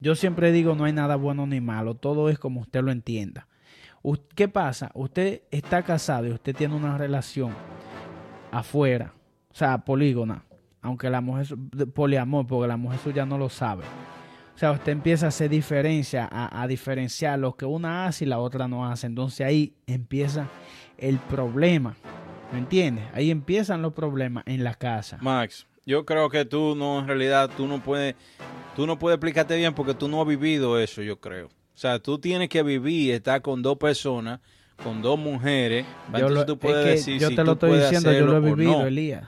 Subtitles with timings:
[0.00, 3.46] Yo siempre digo no hay nada bueno ni malo, todo es como usted lo entienda.
[4.34, 4.90] ¿Qué pasa?
[4.94, 7.52] Usted está casado y usted tiene una relación
[8.50, 9.12] afuera,
[9.52, 10.44] o sea, polígona,
[10.80, 11.46] aunque la mujer
[11.94, 13.84] poliamor, porque la mujer suya no lo sabe.
[14.54, 18.38] O sea, usted empieza a hacer diferencia, a, diferenciar lo que una hace y la
[18.38, 19.06] otra no hace.
[19.06, 20.48] Entonces ahí empieza
[20.98, 21.96] el problema.
[22.52, 23.04] ¿Me entiendes?
[23.14, 25.16] Ahí empiezan los problemas en la casa.
[25.22, 28.14] Max, yo creo que tú no, en realidad, tú no puedes,
[28.76, 31.46] tú no puedes explicarte bien porque tú no has vivido eso, yo creo.
[31.46, 34.40] O sea, tú tienes que vivir, estar con dos personas,
[34.82, 35.86] con dos mujeres.
[36.18, 39.26] Yo, tú puedes decir yo te lo estoy diciendo, yo lo he vivido, Elías.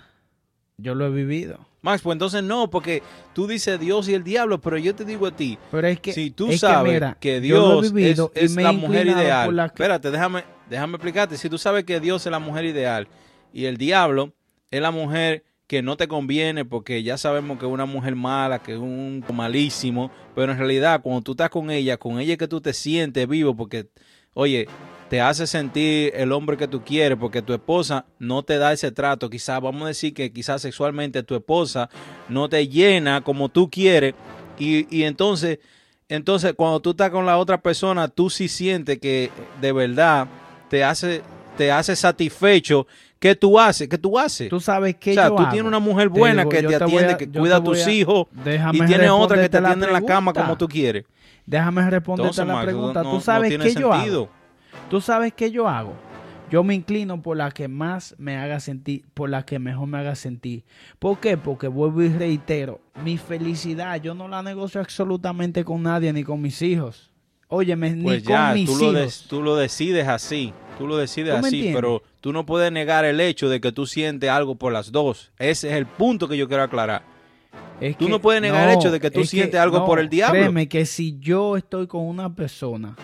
[0.76, 1.66] Yo lo he vivido.
[1.82, 5.26] Max, pues entonces no, porque tú dices Dios y el diablo, pero yo te digo
[5.26, 7.92] a ti, pero es que, si tú sabes que, Dios
[8.34, 12.38] es, la mujer ideal, espérate, déjame, déjame explicarte, si tú sabes que Dios es la
[12.38, 13.08] mujer ideal
[13.52, 14.32] y el diablo
[14.70, 18.58] es la mujer que no te conviene porque ya sabemos que es una mujer mala,
[18.58, 22.38] que es un malísimo, pero en realidad cuando tú estás con ella, con ella es
[22.38, 23.88] que tú te sientes vivo porque,
[24.34, 24.68] oye,
[25.08, 28.92] te hace sentir el hombre que tú quieres porque tu esposa no te da ese
[28.92, 29.30] trato.
[29.30, 31.88] Quizás, vamos a decir que quizás sexualmente tu esposa
[32.28, 34.12] no te llena como tú quieres
[34.58, 35.58] y, entonces,
[36.10, 39.30] entonces cuando tú estás con la otra persona, tú sí sientes que
[39.62, 40.28] de verdad
[40.68, 41.22] te hace,
[41.56, 42.86] te hace satisfecho
[43.22, 43.88] ¿Qué tú haces?
[43.88, 44.48] ¿Qué tú haces?
[44.48, 47.58] Tú sabes que O sea, tú tienes una mujer buena que te, atiende, que cuida
[47.58, 48.26] a tus hijos
[48.72, 51.04] y tienes otra que te atiende en la cama como tú quieres.
[51.46, 53.02] Déjame responderte a la pregunta.
[53.02, 54.28] ¿Tú sabes qué yo hago?
[54.90, 55.94] ¿Tú sabes qué yo hago?
[56.50, 59.98] Yo me inclino por la que más me haga sentir, por la que mejor me
[59.98, 60.64] haga sentir.
[60.98, 61.36] ¿Por qué?
[61.36, 66.42] Porque vuelvo y reitero, mi felicidad yo no la negocio absolutamente con nadie ni con
[66.42, 67.12] mis hijos.
[67.46, 69.22] Óyeme, ni pues con mis tú hijos.
[69.22, 73.20] Lo tú lo decides así, tú lo decides así, pero tú no puedes negar el
[73.20, 75.30] hecho de que tú sientes algo por las dos.
[75.38, 77.02] Ese es el punto que yo quiero aclarar.
[77.98, 80.40] tú no puedes negar el hecho de que tú sientes algo por el diablo.
[80.40, 82.96] Créeme que si yo estoy con una persona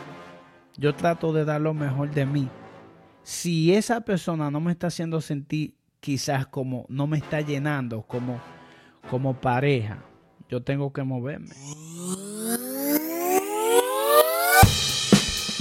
[0.78, 2.48] yo trato de dar lo mejor de mí.
[3.22, 8.40] Si esa persona no me está haciendo sentir quizás como no me está llenando como,
[9.10, 10.04] como pareja,
[10.48, 11.54] yo tengo que moverme.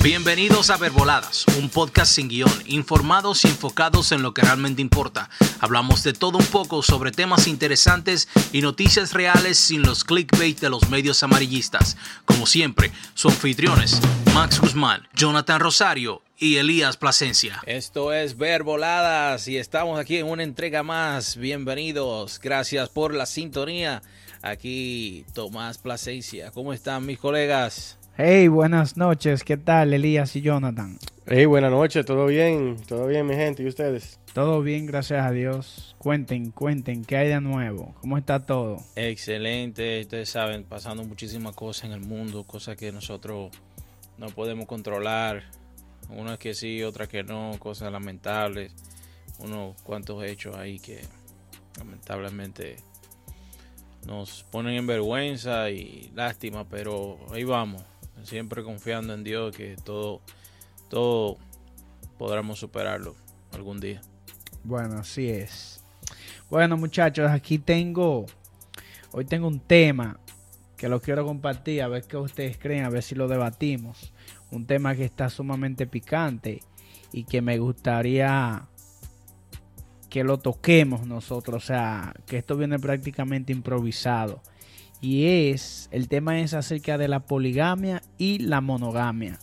[0.04, 5.30] Bienvenidos a Verboladas, un podcast sin guion, informados y enfocados en lo que realmente importa.
[5.60, 10.70] Hablamos de todo un poco sobre temas interesantes y noticias reales sin los clickbait de
[10.70, 11.98] los medios amarillistas.
[12.26, 14.00] Como siempre, sus anfitriones,
[14.36, 17.60] Max Guzmán, Jonathan Rosario y Elías Plasencia.
[17.66, 21.38] Esto es Verboladas y estamos aquí en una entrega más.
[21.38, 24.04] Bienvenidos, gracias por la sintonía.
[24.44, 26.52] Aquí Tomás Plasencia.
[26.52, 27.97] ¿Cómo están mis colegas?
[28.20, 29.44] Hey, buenas noches.
[29.44, 30.98] ¿Qué tal, Elías y Jonathan?
[31.28, 32.04] Hey, buenas noches.
[32.04, 32.76] ¿Todo bien?
[32.88, 33.62] ¿Todo bien, mi gente?
[33.62, 34.20] ¿Y ustedes?
[34.34, 35.96] Todo bien, gracias a Dios.
[36.00, 37.94] Cuenten, cuenten, ¿qué hay de nuevo?
[38.02, 38.78] ¿Cómo está todo?
[38.96, 40.02] Excelente.
[40.02, 43.52] Ustedes saben, pasando muchísimas cosas en el mundo, cosas que nosotros
[44.18, 45.44] no podemos controlar.
[46.10, 48.74] Unas que sí, otras que no, cosas lamentables.
[49.38, 51.02] Unos cuantos hechos ahí que
[51.78, 52.78] lamentablemente
[54.08, 57.84] nos ponen en vergüenza y lástima, pero ahí vamos
[58.24, 60.22] siempre confiando en Dios que todo,
[60.90, 61.38] todo
[62.18, 63.16] podremos superarlo
[63.54, 64.02] algún día.
[64.64, 65.82] Bueno, así es.
[66.50, 68.26] Bueno, muchachos, aquí tengo,
[69.12, 70.20] hoy tengo un tema
[70.78, 74.14] que lo quiero compartir, a ver qué ustedes creen, a ver si lo debatimos.
[74.52, 76.62] Un tema que está sumamente picante
[77.12, 78.68] y que me gustaría
[80.10, 84.42] que lo toquemos nosotros, o sea, que esto viene prácticamente improvisado
[85.00, 89.40] y es, el tema es acerca de la poligamia y la monogamia.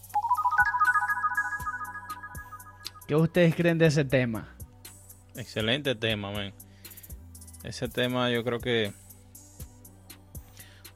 [3.06, 4.48] ¿Qué ustedes creen de ese tema?
[5.36, 6.52] Excelente tema, man.
[7.62, 8.92] Ese tema yo creo que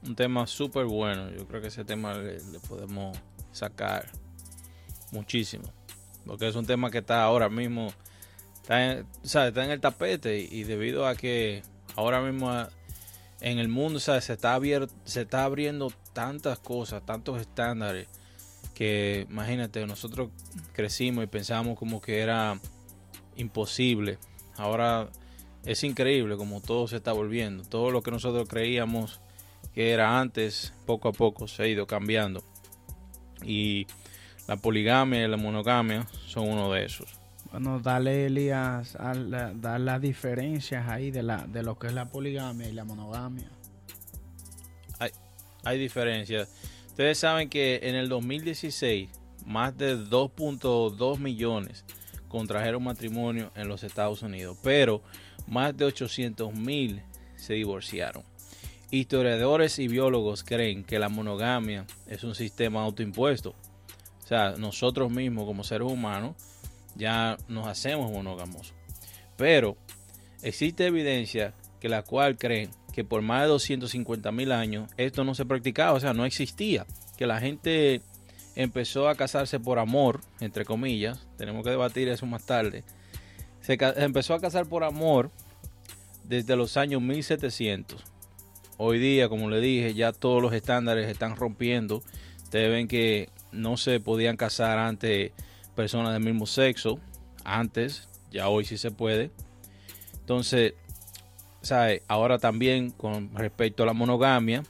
[0.03, 1.31] un tema súper bueno.
[1.31, 3.17] Yo creo que ese tema le, podemos
[3.53, 4.07] sacar
[5.13, 5.65] muchísimo.
[6.25, 7.93] Porque es un tema que está ahora mismo,
[8.63, 11.63] está en, está en el tapete y debido a que
[11.97, 12.51] ahora mismo
[13.41, 14.59] en el mundo se, está
[15.05, 18.09] se está abriendo tantas cosas, tantos estándares,
[18.75, 20.31] que imagínate, nosotros
[20.73, 22.61] crecimos y pensamos como que era
[23.37, 24.19] imposible.
[24.57, 25.09] Ahora
[25.65, 27.65] es increíble como todo se está volviendo.
[27.65, 29.21] Todo lo que nosotros creíamos
[29.75, 32.43] que era antes, poco a poco se ha ido cambiando.
[33.43, 33.87] Y
[34.47, 37.18] la poligamia y la monogamia son uno de esos.
[37.51, 42.07] Bueno, dale, Elías, a dar las diferencias ahí de, la, de lo que es la
[42.07, 43.49] poligamia y la monogamia.
[44.99, 45.11] Hay,
[45.65, 46.49] hay diferencias.
[46.89, 49.09] Ustedes saben que en el 2016
[49.47, 51.85] más de 2.2 millones
[52.29, 55.03] contrajeron matrimonio en los Estados Unidos, pero
[55.47, 57.03] más de 800 mil
[57.37, 58.25] se divorciaron.
[58.91, 63.55] historiadores y biólogos creen que la monogamia es un sistema autoimpuesto.
[64.23, 66.37] O sea, nosotros mismos como seres humanos
[66.99, 68.75] ya nos hacemos monógamos.
[69.37, 69.77] Pero
[70.43, 75.35] existe evidencia que la cual creen que por más de 250 mil años esto no
[75.35, 76.85] se practicaba, o sea, no existía.
[77.17, 78.03] Que la gente
[78.57, 82.85] empezó a casarse por amor, entre comillas, tenemos que debatir eso más tarde.
[83.61, 85.31] Se empezó a casar por amor
[86.25, 88.03] desde los años 1700.
[88.77, 92.03] Hoy día, como le dije, ya todos los estándares están rompiendo.
[92.43, 95.33] Ustedes ven que no se podían casar antes
[95.79, 96.99] personas del mismo sexo.
[97.45, 99.31] Antes, ya hoy sí se puede.
[100.15, 100.75] Entonces,
[101.63, 102.03] ¿sabe?
[102.09, 104.65] ahora también con respecto a la monogamia,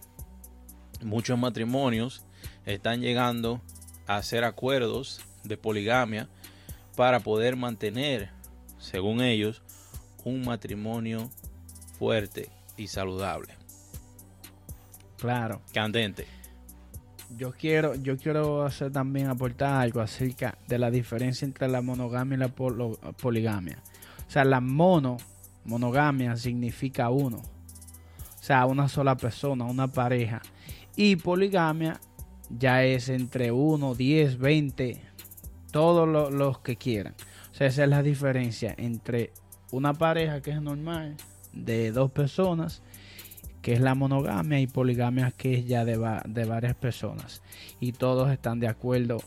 [1.03, 2.27] muchos matrimonios
[2.67, 3.63] están llegando
[4.07, 6.29] a hacer acuerdos de poligamia
[6.95, 8.29] para poder mantener,
[8.79, 9.63] según ellos,
[10.25, 11.31] un matrimonio
[11.99, 13.55] fuerte y saludable.
[15.17, 15.63] Claro.
[15.73, 16.27] Candente.
[17.37, 22.37] Yo quiero, yo quiero hacer también aportar algo acerca de la diferencia entre la monogamia
[22.37, 23.83] y la poligamia.
[24.27, 25.19] O sea, la mono,
[25.65, 27.39] monogamia significa uno.
[27.39, 30.41] O sea, una sola persona, una pareja.
[30.97, 32.01] Y poligamia
[32.51, 35.01] ya es entre uno, 10, 20,
[35.71, 37.15] todos los que quieran.
[37.53, 39.33] O sea, esa es la diferencia entre
[39.71, 41.17] una pareja que es normal
[41.53, 42.83] de dos personas,
[43.63, 47.43] que es la monogamia, y poligamia, que es ya de, de varias personas.
[47.81, 49.19] Y todos están de acuerdo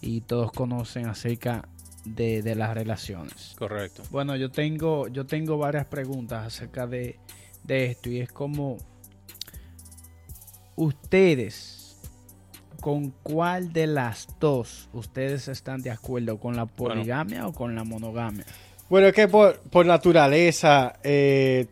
[0.00, 1.68] y todos conocen acerca
[2.04, 3.54] de, de, las relaciones.
[3.58, 4.02] Correcto.
[4.10, 7.18] Bueno, yo tengo, yo tengo varias preguntas acerca de,
[7.64, 8.78] de esto y es como
[10.76, 11.96] ustedes,
[12.80, 16.38] ¿con cuál de las dos ustedes están de acuerdo?
[16.38, 18.46] ¿Con la poligamia o con la monogamia?
[18.88, 21.66] Bueno, es que por, naturaleza, eh,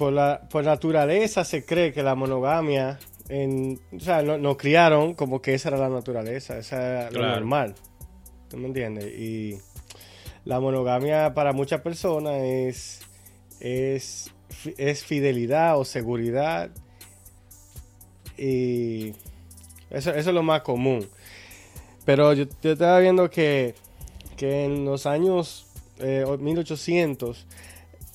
[0.00, 2.98] por, la, por naturaleza se cree que la monogamia,
[3.28, 7.74] en, o sea, nos criaron como que esa era la naturaleza, esa era lo normal.
[8.48, 9.04] ¿Tú me entiendes?
[9.12, 9.58] Y
[10.46, 13.02] la monogamia para muchas personas es,
[13.60, 14.32] es,
[14.78, 16.70] es fidelidad o seguridad.
[18.38, 19.10] Y
[19.90, 21.06] eso, eso es lo más común.
[22.06, 23.74] Pero yo, yo estaba viendo que,
[24.38, 25.66] que en los años
[25.98, 27.44] 1800, eh,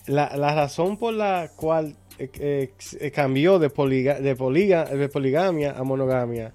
[0.08, 6.54] la, la, razón por la cual eh, eh, cambió de, de, poligamia a monogamia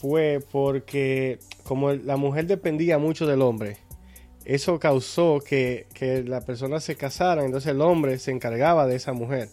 [0.00, 3.76] fue porque como la mujer dependía mucho del hombre,
[4.44, 9.12] eso causó que, que la persona se casara, entonces el hombre se encargaba de esa
[9.12, 9.48] mujer.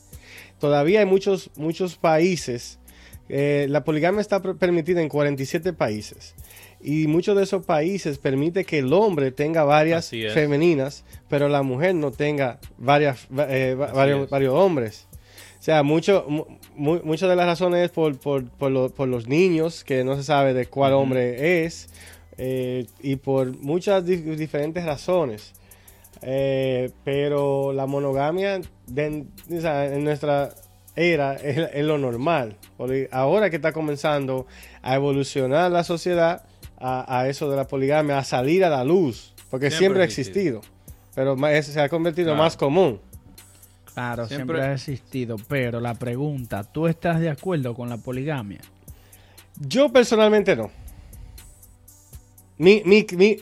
[0.59, 2.79] Todavía hay muchos, muchos países,
[3.27, 6.33] la poligamia está permitida en 47 países.
[6.81, 11.95] Y muchos de esos países permite que el hombre tenga varias femeninas, pero la mujer
[11.95, 15.07] no tenga varias, eh, varios, varios, hombres.
[15.59, 16.25] O sea, mucho,
[16.75, 20.67] muchas de las razones es por, por, por, los niños, que no se sabe de
[20.67, 21.89] cuál hombre es,
[22.37, 25.53] eh, y por muchas diferentes razones.
[26.21, 28.61] Eh, pero la monogamia
[28.95, 30.53] en nuestra
[30.95, 32.55] era es, es, lo normal.
[33.11, 34.47] Ahora que está comenzando
[34.81, 36.43] a evolucionar la sociedad,
[36.79, 40.61] a, eso de la poligamia, a salir a la luz, porque siempre, ha existido,
[41.15, 42.99] pero se ha convertido más común.
[43.93, 44.61] Claro, siempre...
[44.61, 48.61] ha existido, pero la pregunta, ¿tú estás de acuerdo con la poligamia?
[49.59, 50.69] Yo personalmente no.
[52.59, 53.37] Mi, mi, mi...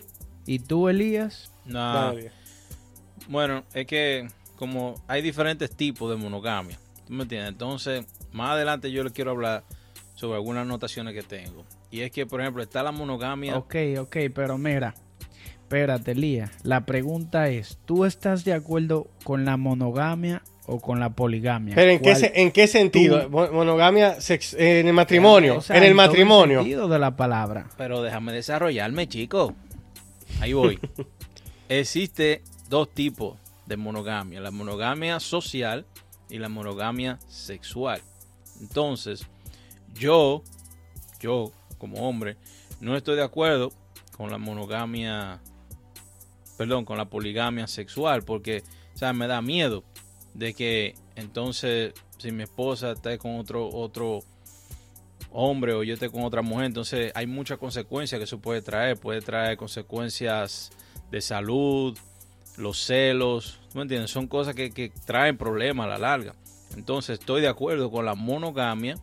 [0.45, 1.51] ¿Y tú, Elías?
[1.65, 2.13] No.
[3.27, 7.49] Bueno, es que como hay diferentes tipos de monogamia, ¿tú me entiendes?
[7.49, 9.63] Entonces, más adelante yo les quiero hablar
[10.13, 11.65] sobre algunas anotaciones que tengo.
[11.95, 13.55] Y es que, por ejemplo, está la monogamia.
[13.55, 14.95] Ok, ok, pero mira,
[15.61, 16.51] espérate, Lía.
[16.61, 21.73] La pregunta es, ¿tú estás de acuerdo con la monogamia o con la poligamia?
[21.73, 23.29] Pero ¿en, qué, ¿en qué sentido?
[23.29, 24.17] Monogamia
[24.57, 25.63] en el matrimonio.
[25.69, 26.59] en el matrimonio.
[26.59, 27.69] En el sentido de la palabra.
[27.77, 29.55] Pero déjame desarrollarme, chico.
[30.41, 30.77] Ahí voy.
[31.69, 33.37] Existe dos tipos
[33.67, 34.41] de monogamia.
[34.41, 35.85] La monogamia social
[36.29, 38.01] y la monogamia sexual.
[38.59, 39.25] Entonces,
[39.93, 40.43] yo,
[41.21, 41.53] yo
[41.85, 42.37] como hombre,
[42.79, 43.71] no estoy de acuerdo
[44.17, 45.39] con la monogamia,
[46.57, 48.63] perdón, con la poligamia sexual, porque,
[48.95, 49.83] o sea, me da miedo
[50.33, 54.19] de que entonces, si mi esposa está con otro, otro
[55.31, 58.97] hombre o yo esté con otra mujer, entonces hay muchas consecuencias que eso puede traer,
[58.97, 60.71] puede traer consecuencias
[61.11, 61.97] de salud,
[62.57, 64.09] los celos, ¿tú me entiendes?
[64.09, 66.35] Son cosas que, que traen problemas a la larga.
[66.75, 68.97] Entonces estoy de acuerdo con la monogamia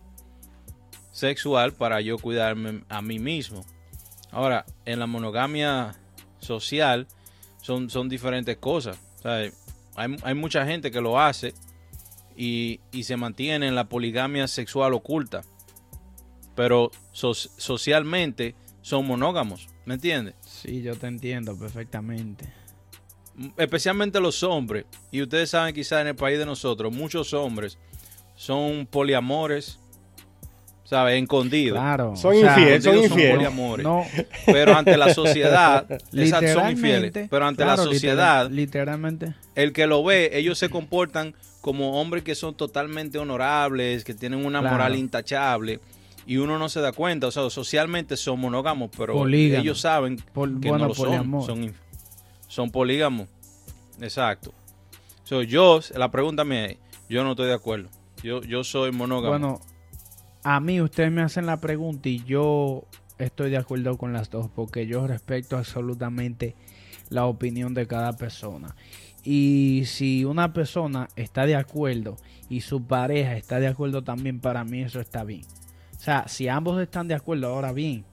[1.12, 3.64] sexual para yo cuidarme a mí mismo.
[4.32, 5.94] Ahora, en la monogamia
[6.40, 7.06] social
[7.60, 8.98] son, son diferentes cosas.
[9.22, 9.52] Hay,
[9.94, 11.54] hay, mucha gente que lo hace
[12.36, 15.42] y, se mantiene en la poligamia sexual oculta.
[16.54, 20.34] Pero socialmente son monógamos, ¿me entiendes?
[20.40, 22.52] Sí, yo te entiendo perfectamente.
[23.56, 27.78] Especialmente los hombres, y ustedes saben quizás en el país de nosotros, muchos hombres
[28.36, 29.78] son poliamores,
[30.92, 31.22] ¿sabes?
[31.22, 31.78] Escondidos.
[31.78, 32.16] Claro.
[32.16, 33.50] Son infieles, son infieles.
[33.82, 34.04] No.
[34.44, 35.86] Pero ante la sociedad,
[36.52, 37.12] son infieles.
[37.30, 42.34] Pero ante la sociedad, literalmente, el que lo ve, ellos se comportan como hombres que
[42.34, 45.80] son totalmente honorables, que tienen una moral intachable.
[46.24, 50.18] Y uno no se da cuenta, o sea, socialmente son monógamos, pero ellos saben
[50.60, 51.42] que no lo son.
[51.42, 51.74] Son,
[52.48, 53.28] son polígamos.
[54.00, 54.52] Exacto.
[55.24, 57.88] So, yo, la pregunta me yo no estoy de acuerdo.
[58.22, 59.30] Yo, yo soy monógamo.
[59.30, 59.60] Bueno,
[60.44, 62.84] a mí ustedes me hacen la pregunta y yo
[63.18, 66.56] estoy de acuerdo con las dos porque yo respeto absolutamente
[67.10, 68.74] la opinión de cada persona.
[69.22, 72.16] Y si una persona está de acuerdo
[72.48, 75.42] y su pareja está de acuerdo también, para mí eso está bien.
[75.96, 78.04] O sea, si ambos están de acuerdo, ahora bien,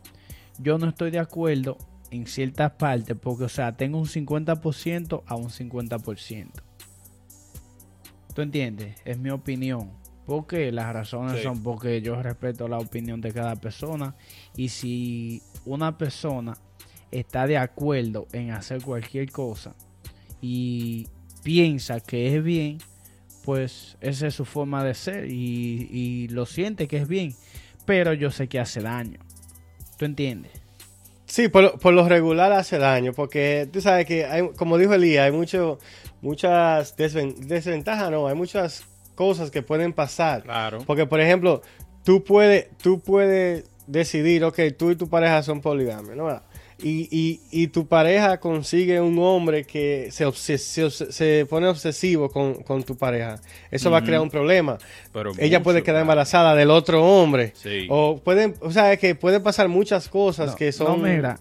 [0.60, 1.78] yo no estoy de acuerdo
[2.12, 6.48] en ciertas partes porque, o sea, tengo un 50% a un 50%.
[8.36, 8.96] ¿Tú entiendes?
[9.06, 9.90] Es mi opinión.
[10.30, 14.14] Porque las razones son porque yo respeto la opinión de cada persona.
[14.56, 16.56] Y si una persona
[17.10, 19.74] está de acuerdo en hacer cualquier cosa
[20.40, 21.08] y
[21.42, 22.78] piensa que es bien,
[23.44, 27.34] pues esa es su forma de ser y, lo siente que es bien.
[27.88, 29.22] Pero yo sé que hace daño.
[29.98, 30.52] ¿Tú entiendes?
[31.26, 35.26] Sí, por, por, lo regular hace daño, porque tú sabes que, hay, como dijo Elías,
[35.26, 35.80] hay mucho,
[36.22, 38.89] muchas desventajas, no, hay muchas
[39.20, 40.44] cosas que pueden pasar.
[40.44, 40.82] Claro.
[40.88, 41.62] Porque, por ejemplo,
[42.06, 46.42] tú puedes, tú puedes decidir, ok, tú y tu pareja son poligamia, ¿no?
[46.82, 52.84] Y, y, y, tu pareja consigue un hombre que se, se, pone obsesivo con, con,
[52.84, 53.42] tu pareja.
[53.70, 54.78] Eso va a crear un problema.
[55.12, 57.52] Pero Ella puede quedar embarazada del otro hombre.
[57.56, 57.88] Sí.
[57.90, 61.02] O pueden, o sea, que pueden pasar muchas cosas que son.
[61.02, 61.38] No, mira,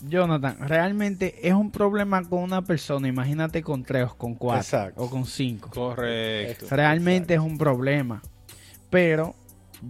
[0.00, 5.26] Jonathan, realmente es un problema con una persona, imagínate con tres, con cuatro o con
[5.26, 5.70] cinco.
[5.70, 6.66] Correcto.
[6.70, 8.22] Realmente es un problema.
[8.90, 9.34] Pero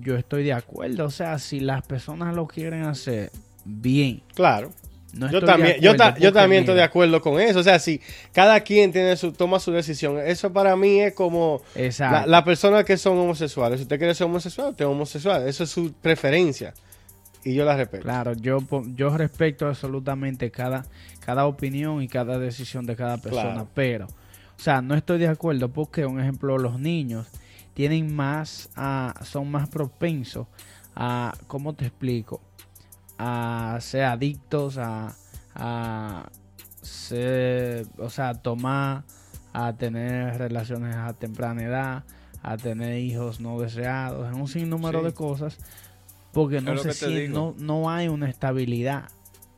[0.01, 3.31] yo estoy de acuerdo, o sea, si las personas lo quieren hacer
[3.65, 4.23] bien.
[4.35, 4.71] Claro.
[5.13, 7.59] yo también, yo, yo, también estoy de acuerdo con eso.
[7.59, 8.01] O sea, si
[8.33, 11.61] cada quien tiene su, toma su decisión, eso para mí es como
[12.27, 13.79] la, persona que son homosexuales.
[13.79, 15.47] Si usted quiere ser homosexual, usted es homosexual.
[15.47, 16.73] Eso es su preferencia
[17.49, 18.03] y yo la respeto.
[18.03, 18.59] Claro, yo,
[18.95, 20.85] yo respeto absolutamente cada,
[21.21, 25.71] cada opinión y cada decisión de cada persona, pero, o sea, no estoy de acuerdo
[25.71, 27.27] porque, un ejemplo, los niños
[27.73, 30.47] tienen más, a, son más propensos
[30.95, 32.43] a, ¿cómo te explico?
[33.17, 35.17] A ser adictos, a,
[35.55, 36.29] a
[36.83, 39.05] ser, o sea, tomar,
[39.55, 42.05] a tener relaciones a temprana edad,
[42.43, 45.59] a tener hijos no deseados, en un sinnúmero de cosas
[46.39, 49.09] porque no, sé no, no hay una estabilidad.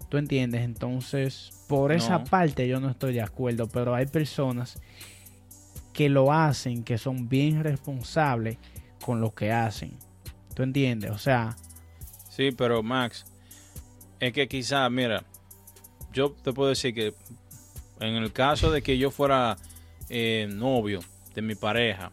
[0.09, 0.63] ¿Tú entiendes?
[0.63, 4.81] Entonces, por esa parte yo no estoy de acuerdo, pero hay personas
[5.93, 8.57] que lo hacen, que son bien responsables
[9.05, 9.93] con lo que hacen.
[10.55, 11.11] ¿Tú entiendes?
[11.11, 11.55] O sea...
[12.31, 13.27] Sí, pero Max,
[14.19, 15.23] es que quizá, mira,
[16.15, 17.13] yo te puedo decir que
[18.01, 19.59] en el caso de que yo fuera
[20.09, 21.01] eh, novio
[21.35, 22.11] de mi pareja,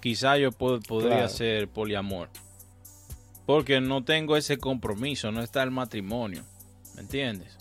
[0.00, 2.28] quizá yo podría ser poliamor.
[3.46, 6.44] Porque no tengo ese compromiso, no está el matrimonio.
[6.94, 7.56] ¿Me entiendes?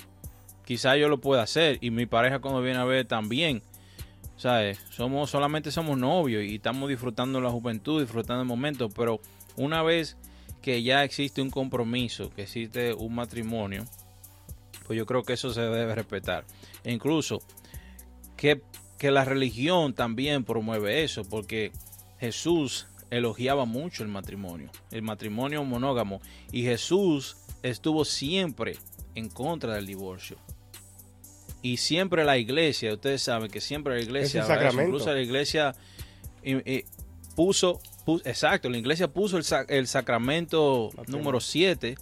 [0.65, 3.61] Quizá yo lo pueda hacer y mi pareja cuando viene a ver también.
[4.37, 4.79] ¿Sabes?
[4.89, 8.89] Somos, solamente somos novios y estamos disfrutando la juventud, disfrutando el momento.
[8.89, 9.19] Pero
[9.55, 10.17] una vez
[10.61, 13.85] que ya existe un compromiso, que existe un matrimonio,
[14.87, 16.45] pues yo creo que eso se debe respetar.
[16.83, 17.41] E incluso
[18.37, 18.61] que,
[18.97, 21.71] que la religión también promueve eso, porque
[22.19, 26.19] Jesús elogiaba mucho el matrimonio, el matrimonio monógamo.
[26.51, 28.75] Y Jesús estuvo siempre
[29.13, 30.37] en contra del divorcio.
[31.61, 35.75] Y siempre la iglesia, ustedes saben que siempre la iglesia, incluso la iglesia
[37.35, 37.79] puso,
[38.25, 41.95] exacto, la iglesia puso el, sacramento número 7,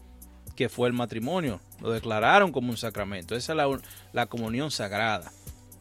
[0.55, 1.59] que fue el matrimonio.
[1.81, 3.35] Lo declararon como un sacramento.
[3.35, 3.81] Esa es la,
[4.13, 5.31] la comunión sagrada.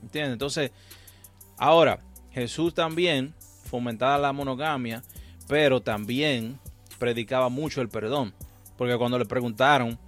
[0.02, 0.32] ¿Entiendes?
[0.32, 0.72] Entonces,
[1.56, 2.00] ahora,
[2.32, 3.34] Jesús también
[3.64, 5.02] fomentaba la monogamia
[5.50, 6.60] pero también
[7.00, 8.32] predicaba mucho el perdón.
[8.78, 9.98] Porque cuando le preguntaron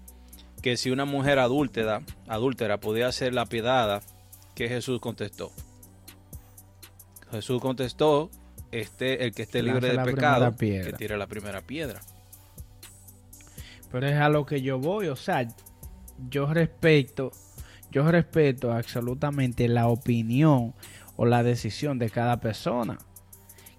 [0.63, 4.03] que si una mujer adúltera, adúltera podía ser lapidada,
[4.55, 5.51] que Jesús contestó.
[7.33, 8.31] Jesús contestó,
[8.71, 12.01] este, el que esté libre de pecado, que tire la primera piedra.
[13.91, 15.49] Pero es a lo que yo voy, o sea,
[16.31, 17.33] yo respeto,
[17.91, 20.73] yo respeto absolutamente la opinión
[21.17, 22.99] o la decisión de cada persona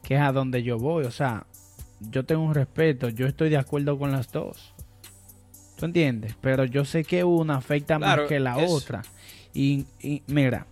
[0.04, 1.06] que es a donde yo voy.
[1.06, 1.48] O sea,
[2.10, 4.74] yo tengo un respeto, yo estoy de acuerdo con las dos.
[5.78, 6.36] ¿Tú entiendes?
[6.40, 9.04] Pero yo sé que una afecta más que la otra.
[9.54, 9.86] Y,
[10.28, 10.66] mira,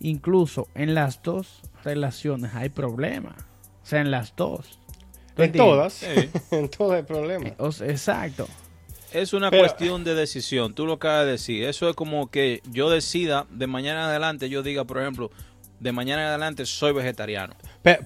[0.00, 3.34] incluso en las dos relaciones hay problemas.
[3.82, 4.78] O sea, en las dos.
[5.36, 6.02] En todas.
[6.50, 7.52] en todas hay problemas.
[7.80, 8.48] Eh, exacto.
[9.12, 11.64] Es una cuestión de decisión, tú lo acabas de decir.
[11.64, 15.30] Eso es como que yo decida de mañana en adelante, yo diga, por ejemplo,
[15.80, 17.54] de mañana en adelante soy vegetariano.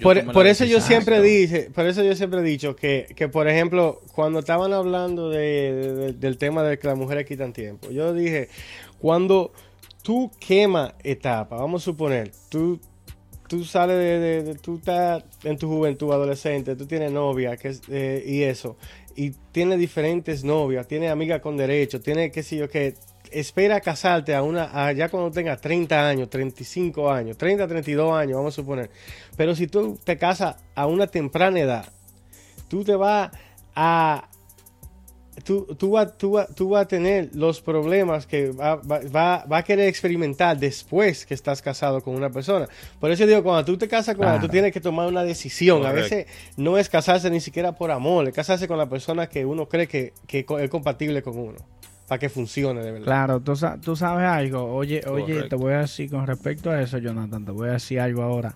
[0.02, 4.00] por, eso yo siempre dije, por eso yo siempre he dicho que, que por ejemplo,
[4.14, 8.48] cuando estaban hablando del tema de que las mujeres quitan tiempo, yo dije,
[8.98, 9.52] cuando
[10.02, 12.78] tú quemas etapa, vamos a suponer, tú,
[13.48, 18.42] tú sales de, tú estás en tu juventud, adolescente, tú tienes novia que eh, y
[18.42, 18.76] eso,
[19.16, 22.94] y tienes diferentes novias, tienes amigas con derecho, tienes qué sé yo qué
[23.32, 28.54] espera casarte a una, ya cuando tengas 30 años, 35 años, 30, 32 años, vamos
[28.54, 28.90] a suponer.
[29.36, 31.92] Pero si tú te casas a una temprana edad,
[32.68, 33.30] tú te vas
[33.74, 34.28] a
[35.44, 39.88] Tú, tú, vas tú, tú a tener los problemas que va, va, va, a querer
[39.88, 42.68] experimentar después que estás casado con una persona.
[43.00, 45.86] Por eso digo, cuando tú te casas con tú tienes que tomar una decisión.
[45.86, 46.26] A veces
[46.58, 49.88] no es casarse ni siquiera por amor, es casarse con la persona que uno cree
[49.88, 51.56] que, que es compatible con uno
[52.12, 53.06] para que funcione de verdad.
[53.06, 54.74] Claro, tú, tú sabes algo.
[54.74, 58.00] Oye, oye, te voy a decir con respecto a eso, Jonathan, te voy a decir
[58.00, 58.54] algo ahora.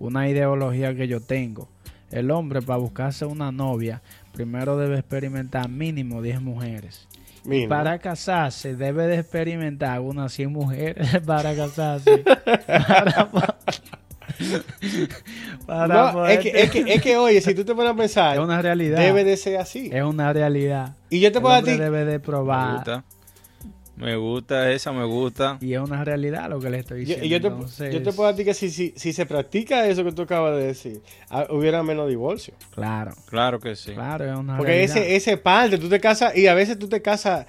[0.00, 1.68] Una ideología que yo tengo.
[2.10, 7.06] El hombre para buscarse una novia, primero debe experimentar mínimo 10 mujeres.
[7.48, 12.24] Y para casarse debe de experimentar unas 100 mujeres para casarse.
[16.28, 18.62] es, que, es, que, es, que, oye, si tú te pones a pensar, es una
[18.62, 18.98] realidad.
[18.98, 19.90] Debe de ser así.
[19.92, 20.96] Es una realidad.
[21.10, 21.80] Y yo te puedo decir.
[21.80, 23.04] Debe de probar.
[24.00, 25.58] Me gusta esa, me gusta.
[25.60, 27.26] Y es una realidad lo que le estoy diciendo.
[27.26, 30.56] Yo, yo, te, puedo decir que si, si, si, se practica eso que tú acabas
[30.56, 32.54] de decir, ah, hubiera menos divorcio.
[32.70, 33.12] Claro.
[33.26, 33.92] Claro que sí.
[33.92, 37.02] Claro, es una Porque ese, ese parte, tú te casas y a veces tú te
[37.02, 37.46] casas,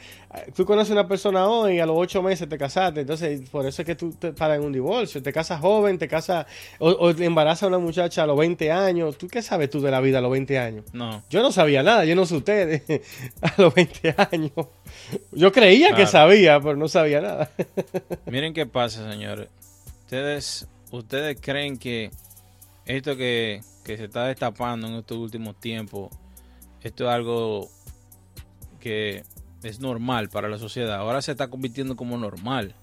[0.55, 3.01] tú conoces a una persona hoy y a los ocho meses te casaste.
[3.01, 5.21] Entonces, por eso es que tú te paras en un divorcio.
[5.21, 6.45] Te casas joven, te casas
[6.79, 9.17] o, o te embarazas a una muchacha a los 20 años.
[9.17, 10.85] ¿Tú qué sabes tú de la vida a los 20 años?
[10.93, 11.23] No.
[11.29, 12.83] Yo no sabía nada, yo no sé ustedes
[13.41, 14.51] a los 20 años.
[15.31, 17.51] Yo creía que sabía, pero no sabía nada.
[18.25, 19.47] Miren qué pasa, señores.
[20.05, 22.11] Ustedes, ustedes creen que
[22.85, 26.11] esto que, se está destapando en estos últimos tiempos,
[26.81, 27.69] esto es algo
[28.79, 29.23] que
[29.63, 30.95] es normal para la sociedad.
[30.95, 32.75] Ahora se está convirtiendo como normal.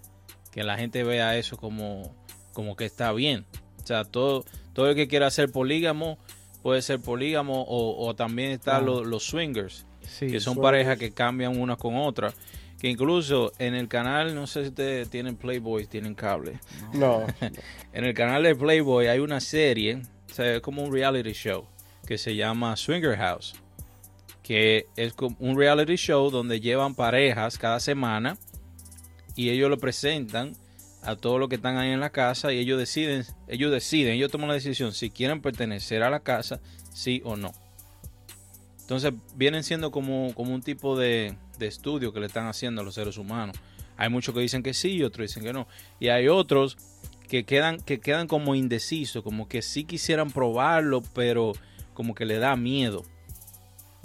[0.51, 2.15] Que la gente vea eso como,
[2.53, 3.45] como que está bien.
[3.83, 6.19] O sea, todo, todo el que quiera ser polígamo
[6.63, 9.87] puede ser polígamo o, también están los swingers
[10.19, 12.33] que son parejas que cambian una con otra.
[12.81, 16.61] Que incluso en el canal, no sé si ustedes tienen Playboy, tienen cable.
[16.93, 17.27] No.
[17.93, 21.67] en el canal de Playboy hay una serie, o sea, es como un reality show,
[22.07, 23.57] que se llama Swinger House.
[24.49, 28.39] Que es como un reality show donde llevan parejas cada semana
[29.37, 30.57] y ellos lo presentan
[31.03, 34.33] a todos los que están ahí en la casa y ellos deciden, ellos deciden, ellos
[34.33, 36.63] toman la decisión si quieren pertenecer a la casa,
[36.95, 37.53] sí o no.
[38.81, 42.95] Entonces vienen siendo como, como un tipo de, estudio que le están haciendo a los
[42.95, 43.55] seres humanos.
[43.99, 45.69] Hay muchos que dicen que sí y otros dicen que no.
[46.01, 46.79] Y hay otros
[47.29, 51.53] que quedan, que quedan como indecisos, como que sí quisieran probarlo, pero
[51.93, 53.05] como que le da miedo.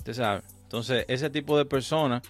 [0.04, 0.42] Usted sabe.
[0.64, 2.24] Entonces, ese tipo de personas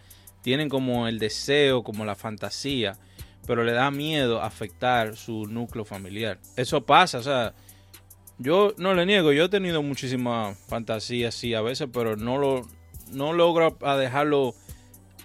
[0.44, 3.00] tienen como el deseo, como la fantasía,
[3.48, 6.38] pero le da miedo afectar su núcleo familiar.
[6.56, 7.56] Eso pasa, o sea,
[8.38, 12.68] yo no le niego, yo he tenido muchísima fantasía, sí, a veces, pero no lo
[13.12, 14.54] no logro a dejarlo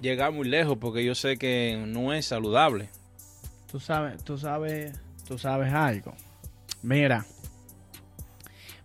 [0.01, 2.89] llegar muy lejos porque yo sé que no es saludable.
[3.71, 6.15] Tú sabes, tú sabes, tú sabes algo.
[6.81, 7.27] Mira,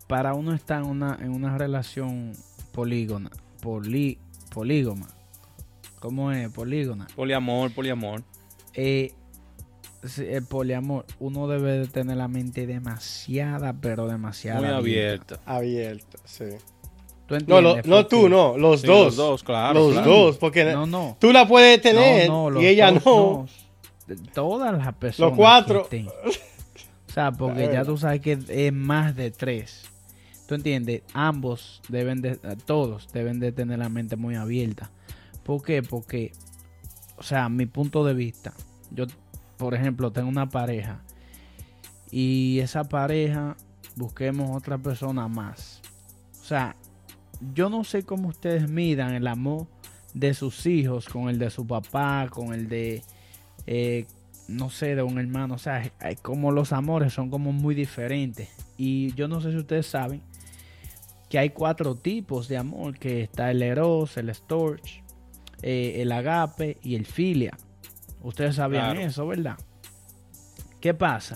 [0.07, 2.33] para uno estar en una, en una relación
[2.73, 3.29] polígona,
[3.63, 4.19] poli,
[4.53, 5.07] polígoma,
[5.99, 6.49] ¿cómo es?
[6.51, 7.07] Polígona.
[7.15, 8.21] Poliamor, poliamor.
[8.73, 9.13] Eh,
[10.17, 14.59] el poliamor, uno debe de tener la mente demasiada, pero demasiada.
[14.59, 15.39] Muy abierta.
[15.45, 16.43] Abierta, sí.
[17.25, 19.05] ¿Tú no, no tú, no, los dos.
[19.05, 19.91] Los dos, claro.
[19.91, 21.15] Los dos, porque no, no.
[21.19, 23.47] tú la puedes tener y ella no.
[24.33, 25.29] Todas las personas.
[25.29, 25.87] Los cuatro.
[25.87, 29.92] o sea, porque ya tú sabes que es más de tres.
[30.47, 31.03] ¿Tú entiendes?
[31.13, 34.91] Ambos deben de, todos deben de tener la mente muy abierta.
[35.43, 35.83] ¿Por qué?
[35.83, 36.31] Porque,
[37.17, 38.53] o sea, mi punto de vista,
[38.91, 39.05] yo
[39.57, 41.01] por ejemplo, tengo una pareja
[42.11, 43.55] y esa pareja
[43.95, 45.81] busquemos otra persona más.
[46.41, 46.75] O sea,
[47.53, 49.67] yo no sé cómo ustedes midan el amor
[50.13, 53.03] de sus hijos con el de su papá, con el de,
[53.65, 54.05] eh,
[54.47, 55.55] no sé, de un hermano.
[55.55, 58.49] O sea, como los amores son como muy diferentes.
[58.77, 60.21] Y yo no sé si ustedes saben
[61.33, 65.01] que hay cuatro tipos de amor, que está el eros, el storch,
[65.63, 67.57] eh, el agape y el filia.
[68.21, 69.57] Ustedes sabían eso, ¿verdad?
[70.79, 71.35] ¿Qué pasa?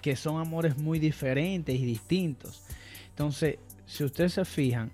[0.00, 2.64] Que son amores muy diferentes y distintos.
[3.10, 4.90] Entonces, si ustedes se fijan,